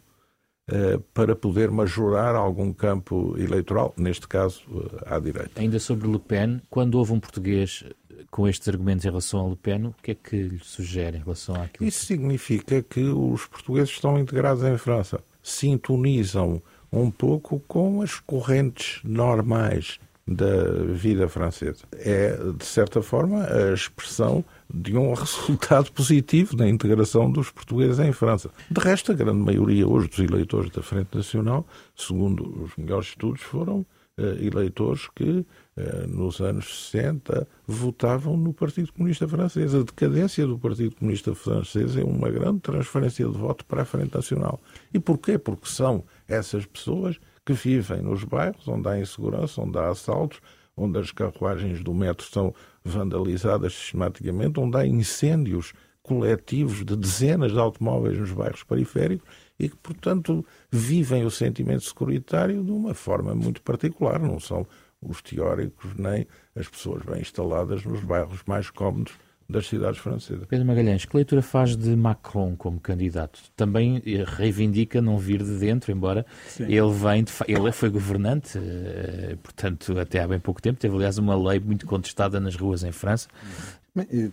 eh, 0.71 1.01
para 1.15 1.35
poder 1.35 1.71
majorar 1.71 2.35
algum 2.35 2.75
campo 2.75 3.35
eleitoral, 3.39 3.95
neste 3.97 4.29
caso 4.29 4.63
eh, 4.71 5.15
à 5.15 5.19
direita. 5.19 5.59
Ainda 5.59 5.79
sobre 5.79 6.07
Le 6.07 6.19
Pen, 6.19 6.61
quando 6.69 6.97
houve 6.97 7.13
um 7.13 7.21
português 7.21 7.85
com 8.31 8.47
estes 8.47 8.69
argumentos 8.69 9.07
em 9.07 9.09
relação 9.09 9.47
a 9.47 9.49
Le 9.49 9.57
Pen, 9.57 9.87
o 9.87 9.95
que 10.03 10.11
é 10.11 10.15
que 10.15 10.37
lhe 10.37 10.59
sugere 10.59 11.17
em 11.17 11.21
relação 11.21 11.55
àquilo? 11.55 11.89
Isso 11.89 12.05
significa 12.05 12.83
que 12.83 13.01
os 13.01 13.47
portugueses 13.47 13.89
estão 13.91 14.19
integrados 14.19 14.63
em 14.63 14.77
França, 14.77 15.25
sintonizam 15.43 16.63
um 16.93 17.11
pouco 17.11 17.61
com 17.67 18.03
as 18.03 18.19
correntes 18.21 19.01
normais 19.05 19.99
da 20.27 20.85
vida 20.93 21.27
francesa. 21.29 21.85
É, 21.95 22.37
de 22.57 22.65
certa 22.65 23.01
forma, 23.01 23.45
a 23.45 23.73
expressão 23.73 24.45
de 24.73 24.95
um 24.97 25.15
resultado 25.15 25.91
positivo 25.93 26.55
da 26.55 26.69
integração 26.69 27.31
dos 27.31 27.51
portugueses 27.51 27.99
em 27.99 28.13
França. 28.13 28.51
De 28.71 28.81
resto, 28.81 29.13
a 29.13 29.15
grande 29.15 29.39
maioria 29.39 29.89
hoje 29.89 30.09
dos 30.09 30.19
eleitores 30.19 30.71
da 30.71 30.83
Frente 30.83 31.17
Nacional, 31.17 31.67
segundo 31.97 32.63
os 32.63 32.77
melhores 32.77 33.09
estudos, 33.09 33.41
foram 33.41 33.79
uh, 34.19 34.45
eleitores 34.45 35.09
que 35.15 35.47
eh, 35.81 36.07
nos 36.09 36.41
anos 36.41 36.91
60, 36.91 37.47
votavam 37.65 38.37
no 38.37 38.53
Partido 38.53 38.93
Comunista 38.93 39.29
Francês. 39.29 39.73
A 39.77 39.79
decadência 39.79 40.45
do 40.45 40.59
Partido 40.59 40.97
Comunista 40.97 41.33
Francês 41.37 41.97
é 41.97 42.03
uma 42.03 42.29
grande 42.29 42.59
transferência 42.59 43.25
de 43.25 43.39
voto 43.39 43.65
para 43.65 43.83
a 43.83 43.85
Frente 43.85 44.13
Nacional. 44.13 44.61
E 44.93 44.99
porquê? 44.99 45.39
Porque 45.39 45.69
são 45.69 46.03
essas 46.29 46.67
pessoas 46.67 47.19
que 47.45 47.53
vivem 47.55 48.03
nos 48.03 48.23
bairros 48.23 48.69
onde 48.69 48.89
há 48.89 49.01
insegurança, 49.01 49.63
onde 49.63 49.79
há 49.79 49.89
assaltos, 49.89 50.41
onde 50.77 50.99
as 50.99 51.11
carruagens 51.11 51.83
do 51.83 51.95
metro 51.95 52.27
são 52.27 52.55
vandalizadas 52.85 53.75
sistematicamente, 53.75 54.61
onde 54.61 54.77
há 54.77 54.87
incêndios 54.87 55.73
coletivos 56.03 56.85
de 56.85 56.97
dezenas 56.97 57.53
de 57.53 57.59
automóveis 57.59 58.19
nos 58.19 58.33
bairros 58.33 58.63
periféricos 58.63 59.29
e 59.59 59.69
que, 59.69 59.77
portanto, 59.77 60.45
vivem 60.71 61.25
o 61.25 61.31
sentimento 61.31 61.85
securitário 61.85 62.63
de 62.63 62.71
uma 62.71 62.95
forma 62.95 63.35
muito 63.35 63.61
particular. 63.63 64.21
Não 64.21 64.39
são 64.39 64.67
os 65.03 65.21
teóricos 65.21 65.95
nem 65.97 66.27
as 66.55 66.69
pessoas 66.69 67.03
bem 67.03 67.21
instaladas 67.21 67.85
nos 67.85 68.01
bairros 68.01 68.43
mais 68.47 68.71
cómodos 68.71 69.13
das 69.49 69.67
cidades 69.67 69.99
francesas. 69.99 70.47
Pedro 70.47 70.67
Magalhães, 70.67 71.07
que 71.07 71.17
leitura 71.17 71.41
faz 71.41 71.75
de 71.75 71.97
Macron 71.97 72.55
como 72.55 72.79
candidato? 72.79 73.41
Também 73.57 74.03
reivindica 74.27 75.01
não 75.01 75.17
vir 75.17 75.43
de 75.43 75.59
dentro, 75.59 75.91
embora 75.91 76.27
Sim. 76.49 76.65
ele 76.65 76.93
vem 76.93 77.25
de, 77.25 77.33
ele 77.47 77.73
foi 77.73 77.89
governante, 77.89 78.59
eh, 78.59 79.37
portanto 79.43 79.99
até 79.99 80.21
há 80.21 80.29
bem 80.29 80.39
pouco 80.39 80.61
tempo 80.61 80.79
teve 80.79 80.95
aliás 80.95 81.17
uma 81.17 81.35
lei 81.35 81.59
muito 81.59 81.87
contestada 81.87 82.39
nas 82.39 82.57
ruas 82.57 82.85
em 82.85 82.93
França. 82.93 83.29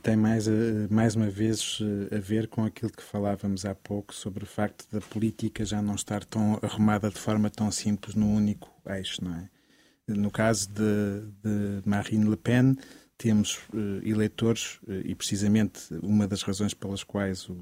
Tem 0.04 0.16
mais, 0.16 0.48
mais 0.92 1.16
uma 1.16 1.30
vez 1.30 1.80
a 2.16 2.20
ver 2.20 2.48
com 2.48 2.66
aquilo 2.66 2.92
que 2.92 3.02
falávamos 3.02 3.66
há 3.66 3.74
pouco 3.74 4.14
sobre 4.14 4.44
o 4.44 4.48
facto 4.48 4.86
da 4.92 5.02
política 5.02 5.66
já 5.66 5.82
não 5.82 5.96
estar 5.96 6.24
tão 6.24 6.60
arrumada 6.62 7.10
de 7.10 7.18
forma 7.18 7.50
tão 7.50 7.72
simples 7.72 8.16
num 8.16 8.36
único 8.36 8.70
eixo, 8.86 9.24
não 9.24 9.34
é? 9.34 9.50
No 10.08 10.30
caso 10.30 10.70
de, 10.70 11.22
de 11.44 11.82
Marine 11.90 12.30
Le 12.30 12.38
Pen, 12.38 12.76
temos 13.18 13.58
uh, 13.74 14.02
eleitores, 14.04 14.80
uh, 14.88 15.02
e 15.04 15.16
precisamente 15.16 15.82
uma 16.02 16.28
das 16.28 16.42
razões 16.42 16.74
pelas 16.74 17.04
quais 17.04 17.48
o, 17.50 17.58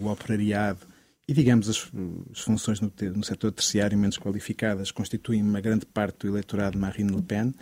o 0.00 0.06
operariado 0.06 0.86
e, 1.28 1.34
digamos, 1.34 1.68
as, 1.68 1.90
as 2.32 2.40
funções 2.40 2.80
no, 2.80 2.90
no, 3.14 3.22
setor 3.22 3.52
terciário 3.52 3.98
menos 3.98 4.16
qualificadas 4.16 4.90
constituem 4.90 5.42
uma 5.42 5.60
grande 5.60 5.84
parte 5.84 6.20
do 6.20 6.28
eleitorado 6.28 6.72
de 6.72 6.78
Marine 6.78 7.14
Le 7.14 7.22
Pen, 7.22 7.54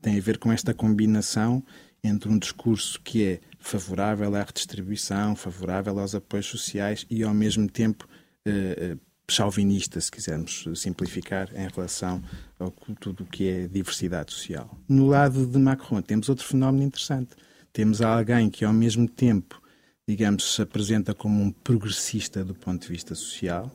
tem 0.00 0.18
a 0.18 0.20
ver 0.20 0.38
com 0.38 0.50
esta 0.50 0.74
combinação 0.74 1.62
entre 2.02 2.28
um 2.28 2.36
discurso 2.36 3.00
que 3.00 3.24
é 3.24 3.40
favorável 3.60 4.34
à 4.34 4.42
redistribuição, 4.42 5.36
favorável 5.36 6.00
aos 6.00 6.16
apoios 6.16 6.46
sociais 6.46 7.06
e, 7.08 7.22
ao 7.22 7.32
mesmo 7.32 7.70
tempo, 7.70 8.08
eh, 8.44 8.96
chauvinista, 9.32 10.00
se 10.00 10.10
quisermos 10.10 10.64
simplificar, 10.74 11.48
em 11.54 11.68
relação 11.68 12.22
a 12.60 12.70
tudo 13.00 13.24
o 13.24 13.26
que 13.26 13.48
é 13.48 13.66
diversidade 13.66 14.32
social. 14.32 14.78
No 14.88 15.06
lado 15.06 15.46
de 15.46 15.58
Macron, 15.58 16.00
temos 16.02 16.28
outro 16.28 16.46
fenómeno 16.46 16.84
interessante. 16.84 17.30
Temos 17.72 18.00
alguém 18.00 18.50
que, 18.50 18.64
ao 18.64 18.72
mesmo 18.72 19.08
tempo, 19.08 19.60
digamos, 20.06 20.54
se 20.54 20.62
apresenta 20.62 21.14
como 21.14 21.42
um 21.42 21.50
progressista 21.50 22.44
do 22.44 22.54
ponto 22.54 22.82
de 22.82 22.88
vista 22.88 23.14
social, 23.14 23.70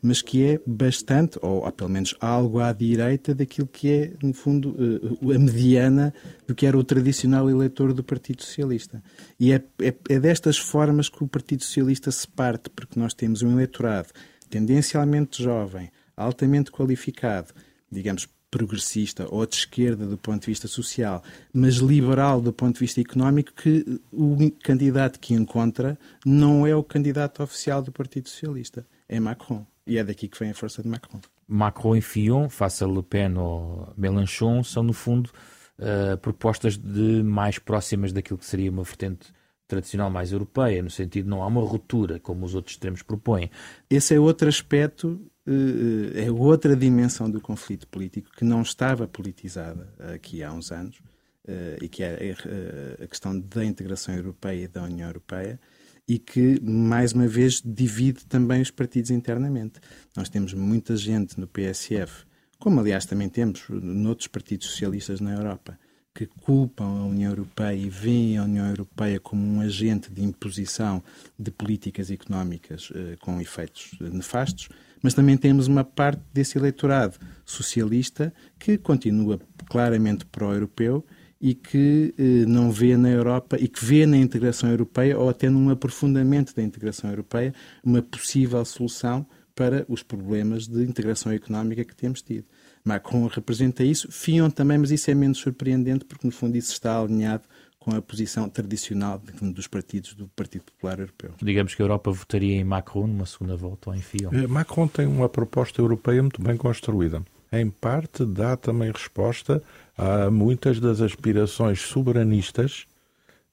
mas 0.00 0.20
que 0.20 0.44
é 0.44 0.60
bastante, 0.66 1.38
ou, 1.40 1.64
ou, 1.64 1.72
pelo 1.72 1.88
menos 1.88 2.14
algo 2.20 2.60
à 2.60 2.72
direita 2.74 3.34
daquilo 3.34 3.66
que 3.66 3.90
é, 3.90 4.12
no 4.22 4.34
fundo, 4.34 4.76
eh, 4.78 5.34
a 5.34 5.38
mediana 5.38 6.12
do 6.46 6.54
que 6.54 6.66
era 6.66 6.76
o 6.76 6.84
tradicional 6.84 7.48
eleitor 7.48 7.94
do 7.94 8.04
Partido 8.04 8.42
Socialista. 8.42 9.02
E 9.40 9.50
é, 9.50 9.62
é, 9.80 9.94
é 10.10 10.20
destas 10.20 10.58
formas 10.58 11.08
que 11.08 11.24
o 11.24 11.26
Partido 11.26 11.64
Socialista 11.64 12.10
se 12.10 12.28
parte, 12.28 12.68
porque 12.68 13.00
nós 13.00 13.14
temos 13.14 13.40
um 13.40 13.52
eleitorado 13.52 14.08
tendencialmente 14.48 15.42
jovem, 15.42 15.90
altamente 16.16 16.70
qualificado, 16.70 17.52
digamos, 17.90 18.28
progressista 18.54 19.26
ou 19.30 19.44
de 19.44 19.56
esquerda 19.56 20.06
do 20.06 20.16
ponto 20.16 20.42
de 20.42 20.46
vista 20.46 20.68
social, 20.68 21.24
mas 21.52 21.74
liberal 21.74 22.40
do 22.40 22.52
ponto 22.52 22.74
de 22.74 22.80
vista 22.80 23.00
económico, 23.00 23.52
que 23.52 24.00
o 24.12 24.36
candidato 24.62 25.18
que 25.18 25.34
encontra 25.34 25.98
não 26.24 26.64
é 26.64 26.74
o 26.76 26.84
candidato 26.84 27.42
oficial 27.42 27.82
do 27.82 27.90
Partido 27.90 28.28
Socialista, 28.28 28.86
é 29.08 29.18
Macron. 29.18 29.66
E 29.84 29.98
é 29.98 30.04
daqui 30.04 30.28
que 30.28 30.38
vem 30.38 30.50
a 30.50 30.54
força 30.54 30.82
de 30.82 30.88
Macron. 30.88 31.20
Macron 31.48 31.96
e 31.96 32.00
Fillon, 32.00 32.48
face 32.48 32.84
a 32.84 32.86
Le 32.86 33.02
Pen 33.02 33.36
ou 33.36 33.92
Mélenchon, 33.96 34.62
são 34.62 34.84
no 34.84 34.92
fundo 34.92 35.30
uh, 35.78 36.16
propostas 36.18 36.76
de 36.78 37.24
mais 37.24 37.58
próximas 37.58 38.12
daquilo 38.12 38.38
que 38.38 38.46
seria 38.46 38.70
uma 38.70 38.84
vertente 38.84 39.32
tradicional 39.74 40.10
mais 40.10 40.32
europeia, 40.32 40.82
no 40.82 40.90
sentido 40.90 41.28
não 41.28 41.42
há 41.42 41.46
uma 41.46 41.60
ruptura, 41.60 42.20
como 42.20 42.46
os 42.46 42.54
outros 42.54 42.74
extremos 42.74 43.02
propõem. 43.02 43.50
Esse 43.90 44.14
é 44.14 44.20
outro 44.20 44.48
aspecto, 44.48 45.20
eh, 45.46 46.26
é 46.26 46.30
outra 46.30 46.76
dimensão 46.76 47.28
do 47.28 47.40
conflito 47.40 47.88
político 47.88 48.30
que 48.36 48.44
não 48.44 48.62
estava 48.62 49.08
politizada 49.08 49.92
aqui 50.14 50.42
há 50.42 50.52
uns 50.52 50.70
anos, 50.70 51.00
eh, 51.46 51.78
e 51.82 51.88
que 51.88 52.02
é 52.02 52.18
eh, 52.30 53.04
a 53.04 53.06
questão 53.06 53.38
da 53.38 53.64
integração 53.64 54.14
europeia 54.14 54.64
e 54.64 54.68
da 54.68 54.84
União 54.84 55.08
Europeia, 55.08 55.58
e 56.06 56.18
que, 56.18 56.60
mais 56.62 57.12
uma 57.12 57.26
vez, 57.26 57.60
divide 57.64 58.26
também 58.26 58.62
os 58.62 58.70
partidos 58.70 59.10
internamente. 59.10 59.80
Nós 60.16 60.28
temos 60.28 60.54
muita 60.54 60.96
gente 60.96 61.40
no 61.40 61.48
PSF, 61.48 62.24
como 62.58 62.78
aliás 62.78 63.06
também 63.06 63.28
temos 63.28 63.64
noutros 63.68 64.28
partidos 64.28 64.68
socialistas 64.68 65.20
na 65.20 65.32
Europa, 65.32 65.78
que 66.14 66.26
culpam 66.26 66.84
a 66.84 67.04
União 67.04 67.32
Europeia 67.32 67.74
e 67.74 67.90
veem 67.90 68.38
a 68.38 68.44
União 68.44 68.68
Europeia 68.68 69.18
como 69.18 69.44
um 69.44 69.60
agente 69.60 70.12
de 70.12 70.22
imposição 70.22 71.02
de 71.36 71.50
políticas 71.50 72.08
económicas 72.08 72.92
eh, 72.94 73.16
com 73.20 73.40
efeitos 73.40 73.90
nefastos, 74.00 74.68
mas 75.02 75.12
também 75.12 75.36
temos 75.36 75.66
uma 75.66 75.82
parte 75.82 76.22
desse 76.32 76.56
eleitorado 76.56 77.18
socialista 77.44 78.32
que 78.60 78.78
continua 78.78 79.40
claramente 79.66 80.24
pró-europeu 80.24 81.04
e 81.40 81.52
que 81.52 82.14
eh, 82.16 82.46
não 82.46 82.70
vê 82.70 82.96
na 82.96 83.10
Europa 83.10 83.56
e 83.58 83.66
que 83.66 83.84
vê 83.84 84.06
na 84.06 84.16
integração 84.16 84.70
europeia 84.70 85.18
ou 85.18 85.28
até 85.28 85.50
num 85.50 85.68
aprofundamento 85.68 86.54
da 86.54 86.62
integração 86.62 87.10
europeia 87.10 87.52
uma 87.82 88.00
possível 88.00 88.64
solução 88.64 89.26
para 89.52 89.84
os 89.88 90.02
problemas 90.02 90.68
de 90.68 90.82
integração 90.84 91.32
económica 91.32 91.84
que 91.84 91.94
temos 91.94 92.22
tido. 92.22 92.46
Macron 92.84 93.26
representa 93.26 93.82
isso, 93.82 94.10
Fion 94.12 94.50
também, 94.50 94.76
mas 94.76 94.90
isso 94.90 95.10
é 95.10 95.14
menos 95.14 95.38
surpreendente 95.38 96.04
porque, 96.04 96.26
no 96.26 96.32
fundo, 96.32 96.56
isso 96.56 96.72
está 96.72 97.00
alinhado 97.00 97.44
com 97.78 97.94
a 97.94 98.00
posição 98.00 98.48
tradicional 98.48 99.20
dos 99.40 99.66
partidos 99.66 100.14
do 100.14 100.26
Partido 100.28 100.64
Popular 100.64 100.98
Europeu. 101.00 101.32
Digamos 101.42 101.74
que 101.74 101.82
a 101.82 101.84
Europa 101.84 102.10
votaria 102.10 102.56
em 102.56 102.64
Macron 102.64 103.06
numa 103.06 103.26
segunda 103.26 103.56
volta 103.56 103.90
ou 103.90 103.96
em 103.96 104.00
Fion. 104.00 104.30
Eh, 104.32 104.46
Macron 104.46 104.88
tem 104.88 105.06
uma 105.06 105.28
proposta 105.28 105.80
europeia 105.80 106.22
muito 106.22 106.42
bem 106.42 106.56
construída. 106.56 107.22
Em 107.52 107.70
parte, 107.70 108.24
dá 108.24 108.56
também 108.56 108.90
resposta 108.90 109.62
a 109.96 110.30
muitas 110.30 110.80
das 110.80 111.00
aspirações 111.00 111.80
soberanistas 111.80 112.86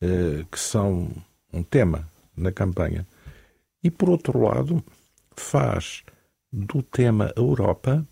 eh, 0.01 0.45
que 0.49 0.59
são 0.59 1.09
um 1.53 1.61
tema 1.61 2.07
na 2.35 2.51
campanha. 2.51 3.05
E, 3.83 3.91
por 3.91 4.09
outro 4.09 4.41
lado, 4.41 4.83
faz 5.35 6.03
do 6.51 6.81
tema 6.81 7.33
Europa 7.35 8.05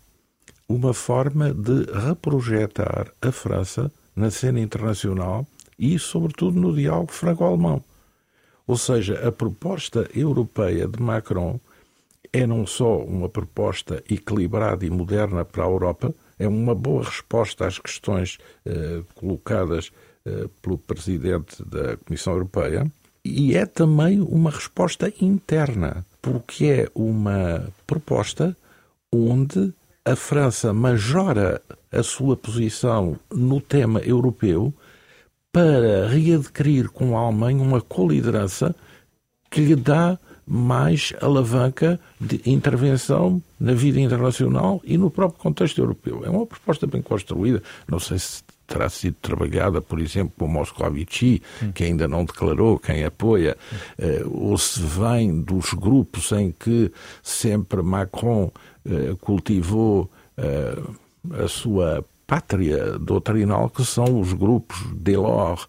uma 0.70 0.94
forma 0.94 1.52
de 1.52 1.82
reprojetar 1.90 3.12
a 3.20 3.32
França 3.32 3.90
na 4.14 4.30
cena 4.30 4.60
internacional 4.60 5.44
e, 5.76 5.98
sobretudo, 5.98 6.60
no 6.60 6.72
diálogo 6.72 7.10
franco-alemão. 7.10 7.82
Ou 8.68 8.76
seja, 8.76 9.26
a 9.26 9.32
proposta 9.32 10.08
europeia 10.14 10.86
de 10.86 11.02
Macron 11.02 11.58
é 12.32 12.46
não 12.46 12.64
só 12.64 12.98
uma 12.98 13.28
proposta 13.28 14.00
equilibrada 14.08 14.86
e 14.86 14.90
moderna 14.90 15.44
para 15.44 15.64
a 15.64 15.68
Europa, 15.68 16.14
é 16.38 16.46
uma 16.46 16.74
boa 16.74 17.02
resposta 17.02 17.66
às 17.66 17.76
questões 17.76 18.38
eh, 18.64 19.02
colocadas 19.16 19.90
eh, 20.24 20.46
pelo 20.62 20.78
presidente 20.78 21.64
da 21.64 21.96
Comissão 21.96 22.34
Europeia 22.34 22.86
e 23.24 23.56
é 23.56 23.66
também 23.66 24.20
uma 24.20 24.50
resposta 24.50 25.12
interna, 25.20 26.06
porque 26.22 26.64
é 26.66 26.88
uma 26.94 27.68
proposta 27.88 28.56
onde 29.12 29.74
a 30.10 30.16
França 30.16 30.72
majora 30.72 31.62
a 31.92 32.02
sua 32.02 32.36
posição 32.36 33.16
no 33.30 33.60
tema 33.60 34.00
europeu 34.00 34.74
para 35.52 36.08
readquirir 36.08 36.90
com 36.90 37.16
a 37.16 37.20
Alemanha 37.20 37.62
uma 37.62 37.80
coliderança 37.80 38.74
que 39.50 39.60
lhe 39.60 39.76
dá 39.76 40.18
mais 40.46 41.12
alavanca 41.20 41.98
de 42.20 42.40
intervenção 42.44 43.40
na 43.58 43.72
vida 43.72 44.00
internacional 44.00 44.80
e 44.84 44.98
no 44.98 45.10
próprio 45.10 45.40
contexto 45.40 45.78
europeu. 45.78 46.24
É 46.24 46.30
uma 46.30 46.46
proposta 46.46 46.86
bem 46.88 47.02
construída, 47.02 47.62
não 47.86 48.00
sei 48.00 48.18
se 48.18 48.42
terá 48.70 48.88
sido 48.88 49.16
trabalhada, 49.20 49.82
por 49.82 49.98
exemplo, 50.00 50.32
por 50.38 50.48
Moscovici, 50.48 51.42
que 51.74 51.82
ainda 51.82 52.06
não 52.06 52.24
declarou 52.24 52.78
quem 52.78 53.04
apoia, 53.04 53.56
eh, 53.98 54.22
ou 54.24 54.56
se 54.56 54.80
vem 54.80 55.42
dos 55.42 55.74
grupos 55.74 56.30
em 56.30 56.52
que 56.52 56.92
sempre 57.20 57.82
Macron 57.82 58.52
eh, 58.86 59.16
cultivou 59.20 60.08
eh, 60.36 60.78
a 61.44 61.48
sua 61.48 62.04
pátria 62.28 62.96
doutrinal, 62.96 63.68
que 63.68 63.84
são 63.84 64.20
os 64.20 64.32
grupos 64.32 64.78
Delors, 64.94 65.66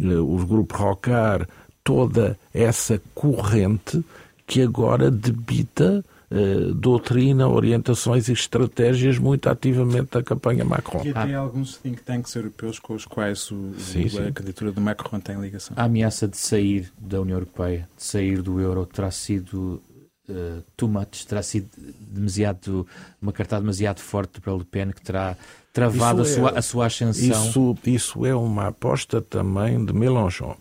os 0.00 0.44
grupos 0.44 0.80
Rocard, 0.80 1.46
toda 1.84 2.38
essa 2.54 3.00
corrente 3.14 4.02
que 4.46 4.62
agora 4.62 5.10
debita 5.10 6.02
Uh, 6.30 6.74
doutrina, 6.74 7.48
orientações 7.48 8.28
e 8.28 8.32
estratégias 8.32 9.16
muito 9.16 9.48
ativamente 9.48 10.10
da 10.10 10.22
campanha 10.22 10.62
Macron. 10.62 11.02
E 11.02 11.08
até 11.08 11.34
alguns 11.34 11.78
think 11.78 12.02
tanks 12.02 12.34
europeus 12.34 12.78
com 12.78 12.92
os 12.92 13.06
quais 13.06 13.50
o, 13.50 13.72
sim, 13.78 14.04
o, 14.04 14.10
sim. 14.10 14.26
a 14.26 14.32
candidatura 14.32 14.70
de 14.72 14.78
Macron 14.78 15.20
tem 15.20 15.40
ligação. 15.40 15.74
A 15.74 15.84
ameaça 15.84 16.28
de 16.28 16.36
sair 16.36 16.92
da 16.98 17.18
União 17.22 17.36
Europeia, 17.36 17.88
de 17.96 18.04
sair 18.04 18.42
do 18.42 18.60
euro, 18.60 18.84
terá 18.84 19.10
sido 19.10 19.82
uh, 20.28 20.62
too 20.76 20.88
much, 20.88 21.24
terá 21.26 21.42
sido 21.42 21.68
demasiado, 21.98 22.86
uma 23.22 23.32
cartada 23.32 23.62
demasiado 23.62 24.00
forte 24.00 24.38
para 24.40 24.52
Le 24.52 24.64
Pen 24.64 24.90
que 24.90 25.00
terá 25.00 25.34
travado 25.72 26.22
a, 26.22 26.24
sua, 26.24 26.58
a 26.58 26.62
sua 26.62 26.86
ascensão. 26.86 27.48
Isso, 27.48 27.78
isso 27.86 28.26
é 28.26 28.34
uma 28.34 28.68
aposta 28.68 29.20
também 29.22 29.84
de 29.84 29.92
Mélenchon. 29.92 30.56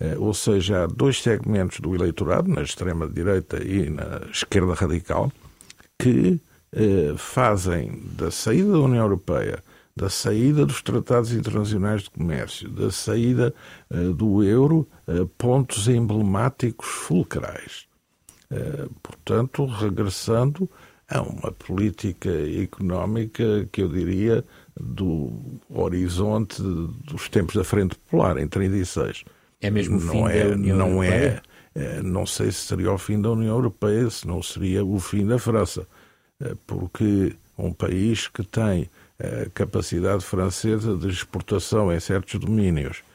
Uh, 0.00 0.22
ou 0.22 0.34
seja, 0.34 0.84
há 0.84 0.86
dois 0.86 1.22
segmentos 1.22 1.80
do 1.80 1.94
eleitorado, 1.94 2.48
na 2.48 2.62
extrema-direita 2.62 3.62
e 3.62 3.88
na 3.88 4.20
esquerda 4.30 4.74
radical, 4.74 5.32
que 5.98 6.40
uh, 6.72 7.16
fazem 7.16 8.02
da 8.16 8.30
saída 8.30 8.72
da 8.72 8.80
União 8.80 9.04
Europeia, 9.04 9.62
da 9.96 10.10
saída 10.10 10.66
dos 10.66 10.82
tratados 10.82 11.32
internacionais 11.32 12.02
de 12.02 12.10
comércio, 12.10 12.68
da 12.68 12.90
saída 12.90 13.54
uh, 13.90 14.12
do 14.12 14.44
euro, 14.44 14.86
pontos 15.38 15.88
emblemáticos 15.88 16.86
fulcrais. 16.86 17.86
Eh, 18.50 18.88
portanto, 19.02 19.66
regressando 19.66 20.70
a 21.08 21.20
uma 21.20 21.50
política 21.52 22.30
económica 22.62 23.68
que 23.72 23.82
eu 23.82 23.88
diria 23.88 24.44
do 24.78 25.60
horizonte 25.68 26.60
dos 26.62 27.28
tempos 27.28 27.54
da 27.54 27.64
Frente 27.64 27.96
Popular, 27.96 28.38
em 28.38 28.46
36. 28.46 29.24
É 29.60 29.70
mesmo 29.70 29.96
o 29.96 30.00
fim 30.00 30.20
não 30.20 30.28
é, 30.28 30.44
da 30.44 30.54
União 30.54 30.76
não 30.76 31.02
é, 31.02 31.06
Europeia? 31.06 31.42
É, 31.74 32.02
não 32.02 32.26
sei 32.26 32.50
se 32.50 32.60
seria 32.66 32.92
o 32.92 32.98
fim 32.98 33.20
da 33.20 33.30
União 33.30 33.54
Europeia, 33.54 34.08
se 34.10 34.26
não 34.26 34.42
seria 34.42 34.84
o 34.84 34.98
fim 34.98 35.26
da 35.26 35.38
França, 35.38 35.86
é, 36.40 36.54
porque 36.66 37.34
um 37.58 37.72
país 37.72 38.28
que 38.28 38.42
tem 38.42 38.88
a 39.18 39.48
capacidade 39.50 40.24
francesa 40.24 40.96
de 40.96 41.08
exportação 41.08 41.92
em 41.92 41.98
certos 41.98 42.38
domínios, 42.38 42.98
é, 42.98 43.05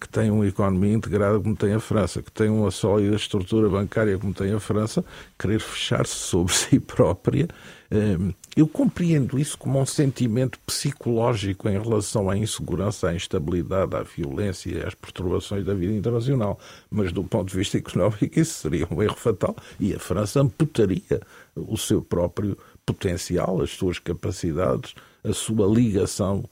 que 0.00 0.08
tem 0.08 0.30
uma 0.30 0.46
economia 0.46 0.94
integrada 0.94 1.38
como 1.38 1.56
tem 1.56 1.72
a 1.72 1.80
França, 1.80 2.22
que 2.22 2.32
tem 2.32 2.48
uma 2.48 2.70
sólida 2.70 3.16
estrutura 3.16 3.68
bancária 3.68 4.18
como 4.18 4.32
tem 4.32 4.52
a 4.52 4.60
França, 4.60 5.04
querer 5.38 5.60
fechar-se 5.60 6.14
sobre 6.14 6.52
si 6.54 6.80
própria 6.80 7.48
Ehm, 7.90 8.34
eu 8.54 8.68
compreendo 8.68 9.38
isso 9.38 9.56
como 9.56 9.80
um 9.80 9.86
sentimento 9.86 10.58
psicológico 10.66 11.68
em 11.68 11.80
relação 11.80 12.28
à 12.28 12.36
insegurança, 12.36 13.08
à 13.08 13.14
instabilidade, 13.14 13.96
à 13.96 14.02
violência 14.02 14.70
e 14.70 14.82
às 14.82 14.94
perturbações 14.94 15.64
da 15.64 15.72
vida 15.72 15.94
internacional. 15.94 16.58
Mas, 16.90 17.12
do 17.12 17.24
ponto 17.24 17.48
de 17.48 17.56
vista 17.56 17.78
económico, 17.78 18.38
isso 18.38 18.60
seria 18.60 18.86
um 18.90 19.02
erro 19.02 19.16
fatal 19.16 19.56
e 19.80 19.94
a 19.94 19.98
França 19.98 20.40
amputaria 20.40 21.20
o 21.56 21.76
seu 21.78 22.02
próprio 22.02 22.58
potencial, 22.84 23.62
as 23.62 23.70
suas 23.70 23.98
capacidades, 23.98 24.94
a 25.24 25.32
sua 25.32 25.66
ligação 25.66 26.44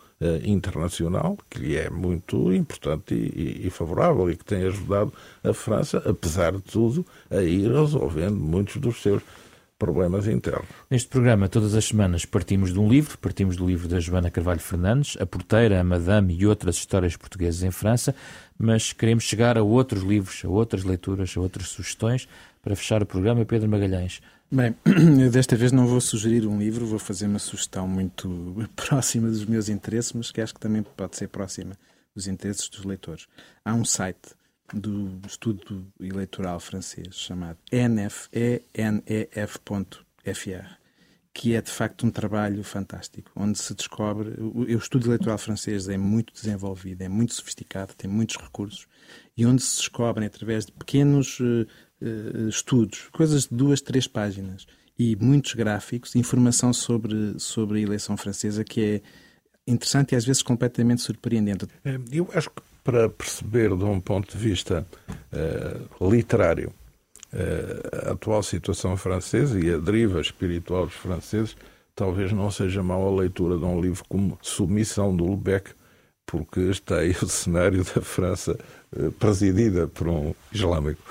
internacional, 0.45 1.37
que 1.51 1.59
lhe 1.59 1.77
é 1.77 1.91
muito 1.91 2.53
importante 2.53 3.15
e, 3.15 3.63
e, 3.63 3.67
e, 3.67 3.71
favorável 3.71 4.31
e 4.31 4.37
que 4.37 4.45
tem 4.45 4.63
ajudado 4.65 5.13
a 5.45 5.53
França, 5.53 6.03
apesar 6.07 6.53
de 6.53 6.63
tudo, 6.63 7.05
a 7.31 7.43
ir 7.43 7.71
resolvendo 7.71 8.37
muitos 8.37 8.77
dos 8.77 9.03
seus 9.03 9.23
problemas 9.79 10.27
internos. 10.27 10.67
Neste 10.91 11.09
programa, 11.09 11.49
todas 11.49 11.75
as 11.75 11.85
semanas, 11.85 12.25
partimos 12.25 12.73
de 12.73 12.79
um 12.79 12.89
livro, 12.89 13.19
partimos 13.19 13.57
do 13.57 13.67
livro 13.67 13.87
da 13.87 14.01
Joana 14.01 14.31
Carvalho 14.31 14.61
Fernandes, 14.61 15.17
A 15.21 15.27
Porteira, 15.27 15.81
a 15.81 15.85
Madame 15.85 16.35
e 16.35 16.47
outras 16.47 16.77
histórias 16.77 17.15
portuguesas 17.15 17.63
em 17.63 17.71
França, 17.71 18.15
mas 18.59 18.93
queremos 18.93 19.25
chegar 19.25 19.59
a 19.59 19.63
outros 19.63 20.03
livros, 20.03 20.43
a 20.45 20.49
outras 20.49 20.83
leituras, 20.83 21.35
a 21.37 21.41
outras 21.41 21.69
sugestões. 21.69 22.27
Para 22.63 22.75
fechar 22.75 23.03
o 23.03 23.07
programa, 23.07 23.45
Pedro 23.45 23.69
Magalhães. 23.69 24.21
Bem, 24.51 24.77
eu 25.21 25.29
desta 25.29 25.57
vez 25.57 25.73
não 25.73 25.89
vou 25.89 26.01
sugerir 26.01 26.47
um 26.47 26.57
livro, 26.57 26.87
vou 26.87 27.01
fazer 27.01 27.27
uma 27.27 27.41
sugestão 27.41 27.89
muito 27.89 28.55
próxima 28.77 29.29
dos 29.29 29.45
meus 29.45 29.69
interesses, 29.69 30.13
mas 30.13 30.31
que 30.31 30.41
acho 30.41 30.55
que 30.55 30.61
também 30.61 30.85
pode 30.85 31.17
ser 31.17 31.29
próxima 31.29 31.77
dos 32.15 32.29
interesses 32.29 32.69
dos 32.69 32.85
leitores. 32.85 33.27
Há 33.65 33.75
um 33.75 33.85
site 33.85 34.37
do 34.73 35.21
estudo 35.27 35.87
eleitoral 36.01 36.61
francês 36.61 37.17
chamado 37.17 37.59
ENF, 37.73 38.29
ENEF.fr, 38.73 39.97
que 41.37 41.55
é 41.55 41.61
de 41.61 41.71
facto 41.71 42.07
um 42.07 42.11
trabalho 42.11 42.65
fantástico, 42.65 43.31
onde 43.37 43.59
se 43.59 43.75
descobre. 43.75 44.31
O, 44.39 44.61
o 44.61 44.79
estudo 44.79 45.07
eleitoral 45.07 45.37
francês 45.37 45.87
é 45.87 45.99
muito 45.99 46.33
desenvolvido, 46.33 47.03
é 47.03 47.11
muito 47.11 47.35
sofisticado, 47.35 47.93
tem 47.95 48.11
muitos 48.11 48.39
recursos, 48.39 48.87
e 49.37 49.45
onde 49.45 49.63
se 49.63 49.77
descobrem, 49.77 50.27
através 50.27 50.65
de 50.65 50.73
pequenos 50.73 51.39
uh, 51.41 51.67
uh, 52.01 52.49
estudos, 52.49 53.11
coisas 53.13 53.43
de 53.43 53.55
duas, 53.55 53.83
três 53.83 54.09
páginas, 54.09 54.67
e 54.99 55.15
muitos 55.17 55.53
gráficos, 55.53 56.17
informação 56.17 56.73
sobre, 56.73 57.39
sobre 57.39 57.81
a 57.81 57.83
eleição 57.83 58.17
francesa 58.17 58.65
que 58.65 58.81
é 58.81 59.71
interessante 59.71 60.13
e 60.13 60.17
às 60.17 60.25
vezes 60.25 60.41
completamente 60.41 61.03
surpreendente. 61.03 61.67
É, 61.85 62.01
eu 62.11 62.31
acho 62.33 62.49
que 62.49 62.63
para 62.83 63.11
perceber 63.11 63.77
de 63.77 63.85
um 63.85 64.01
ponto 64.01 64.33
de 64.35 64.43
vista 64.43 64.87
uh, 66.01 66.11
literário 66.11 66.73
a 67.33 68.13
atual 68.13 68.43
situação 68.43 68.97
francesa 68.97 69.59
e 69.59 69.73
a 69.73 69.79
deriva 69.79 70.21
espiritual 70.21 70.87
dos 70.87 70.95
franceses, 70.95 71.57
talvez 71.95 72.33
não 72.33 72.51
seja 72.51 72.83
mal 72.83 73.07
a 73.07 73.21
leitura 73.21 73.57
de 73.57 73.65
um 73.65 73.81
livro 73.81 74.05
como 74.09 74.39
Submissão 74.43 75.17
do 75.17 75.25
Lubeck, 75.25 75.73
porque 76.25 76.61
está 76.61 76.99
aí 76.99 77.13
o 77.23 77.27
cenário 77.27 77.85
da 77.85 78.03
França 78.03 78.59
uh, 78.97 79.11
presidida 79.13 79.87
por 79.89 80.09
um 80.09 80.35
islâmico. 80.53 81.03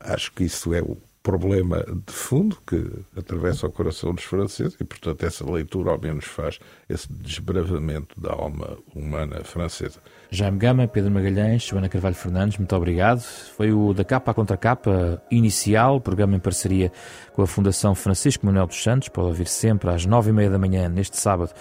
Acho 0.00 0.32
que 0.32 0.44
isso 0.44 0.74
é 0.74 0.82
o 0.82 0.96
problema 1.22 1.84
de 1.86 2.12
fundo 2.12 2.58
que 2.66 2.84
atravessa 3.16 3.66
o 3.66 3.72
coração 3.72 4.12
dos 4.12 4.24
franceses 4.24 4.76
e, 4.80 4.84
portanto, 4.84 5.24
essa 5.24 5.48
leitura 5.48 5.92
ao 5.92 6.00
menos 6.00 6.24
faz 6.24 6.58
esse 6.88 7.10
desbravamento 7.12 8.20
da 8.20 8.32
alma 8.32 8.76
humana 8.94 9.44
francesa. 9.44 10.00
Jaime 10.30 10.58
Gama, 10.58 10.88
Pedro 10.88 11.10
Magalhães, 11.10 11.62
Joana 11.62 11.88
Carvalho 11.88 12.16
Fernandes, 12.16 12.58
muito 12.58 12.74
obrigado. 12.74 13.20
Foi 13.20 13.72
o 13.72 13.94
da 13.94 14.04
capa 14.04 14.32
à 14.32 14.34
contra 14.34 14.56
capa 14.56 15.22
inicial, 15.30 16.00
programa 16.00 16.34
em 16.34 16.40
parceria 16.40 16.90
com 17.32 17.42
a 17.42 17.46
Fundação 17.46 17.94
Francisco 17.94 18.44
Manuel 18.44 18.66
dos 18.66 18.82
Santos. 18.82 19.08
Pode 19.08 19.28
ouvir 19.28 19.46
sempre 19.46 19.90
às 19.90 20.04
nove 20.04 20.30
e 20.30 20.32
meia 20.32 20.50
da 20.50 20.58
manhã, 20.58 20.88
neste 20.88 21.16
sábado, 21.16 21.52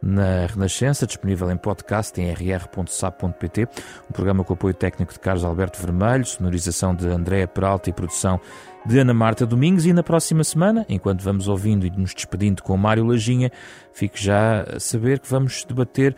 na 0.00 0.46
Renascença, 0.46 1.06
disponível 1.06 1.50
em 1.50 1.56
podcast 1.56 2.20
em 2.20 2.30
rr.sap.pt, 2.32 3.68
um 4.08 4.12
programa 4.12 4.44
com 4.44 4.52
apoio 4.52 4.74
técnico 4.74 5.12
de 5.12 5.18
Carlos 5.18 5.44
Alberto 5.44 5.80
Vermelho, 5.80 6.24
sonorização 6.24 6.94
de 6.94 7.08
Andréa 7.08 7.48
Peralta 7.48 7.90
e 7.90 7.92
produção 7.92 8.40
de 8.88 8.98
Ana 8.98 9.12
Marta 9.12 9.44
Domingos 9.44 9.84
e 9.84 9.92
na 9.92 10.02
próxima 10.02 10.42
semana, 10.42 10.86
enquanto 10.88 11.22
vamos 11.22 11.46
ouvindo 11.46 11.86
e 11.86 11.90
nos 11.90 12.14
despedindo 12.14 12.62
com 12.62 12.74
Mário 12.74 13.04
Lajinha, 13.04 13.50
fique 13.92 14.22
já 14.22 14.62
a 14.62 14.80
saber 14.80 15.18
que 15.18 15.28
vamos 15.28 15.62
debater 15.62 16.16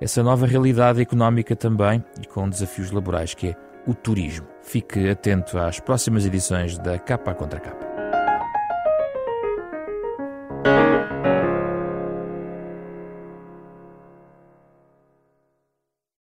essa 0.00 0.20
nova 0.20 0.44
realidade 0.44 1.00
económica 1.00 1.54
também 1.54 2.04
e 2.20 2.26
com 2.26 2.48
desafios 2.48 2.90
laborais 2.90 3.34
que 3.34 3.50
é 3.50 3.56
o 3.86 3.94
turismo. 3.94 4.48
Fique 4.62 5.08
atento 5.08 5.58
às 5.58 5.78
próximas 5.78 6.26
edições 6.26 6.76
da 6.76 6.98
Capa 6.98 7.32
Contra 7.34 7.60
Capa. 7.60 7.87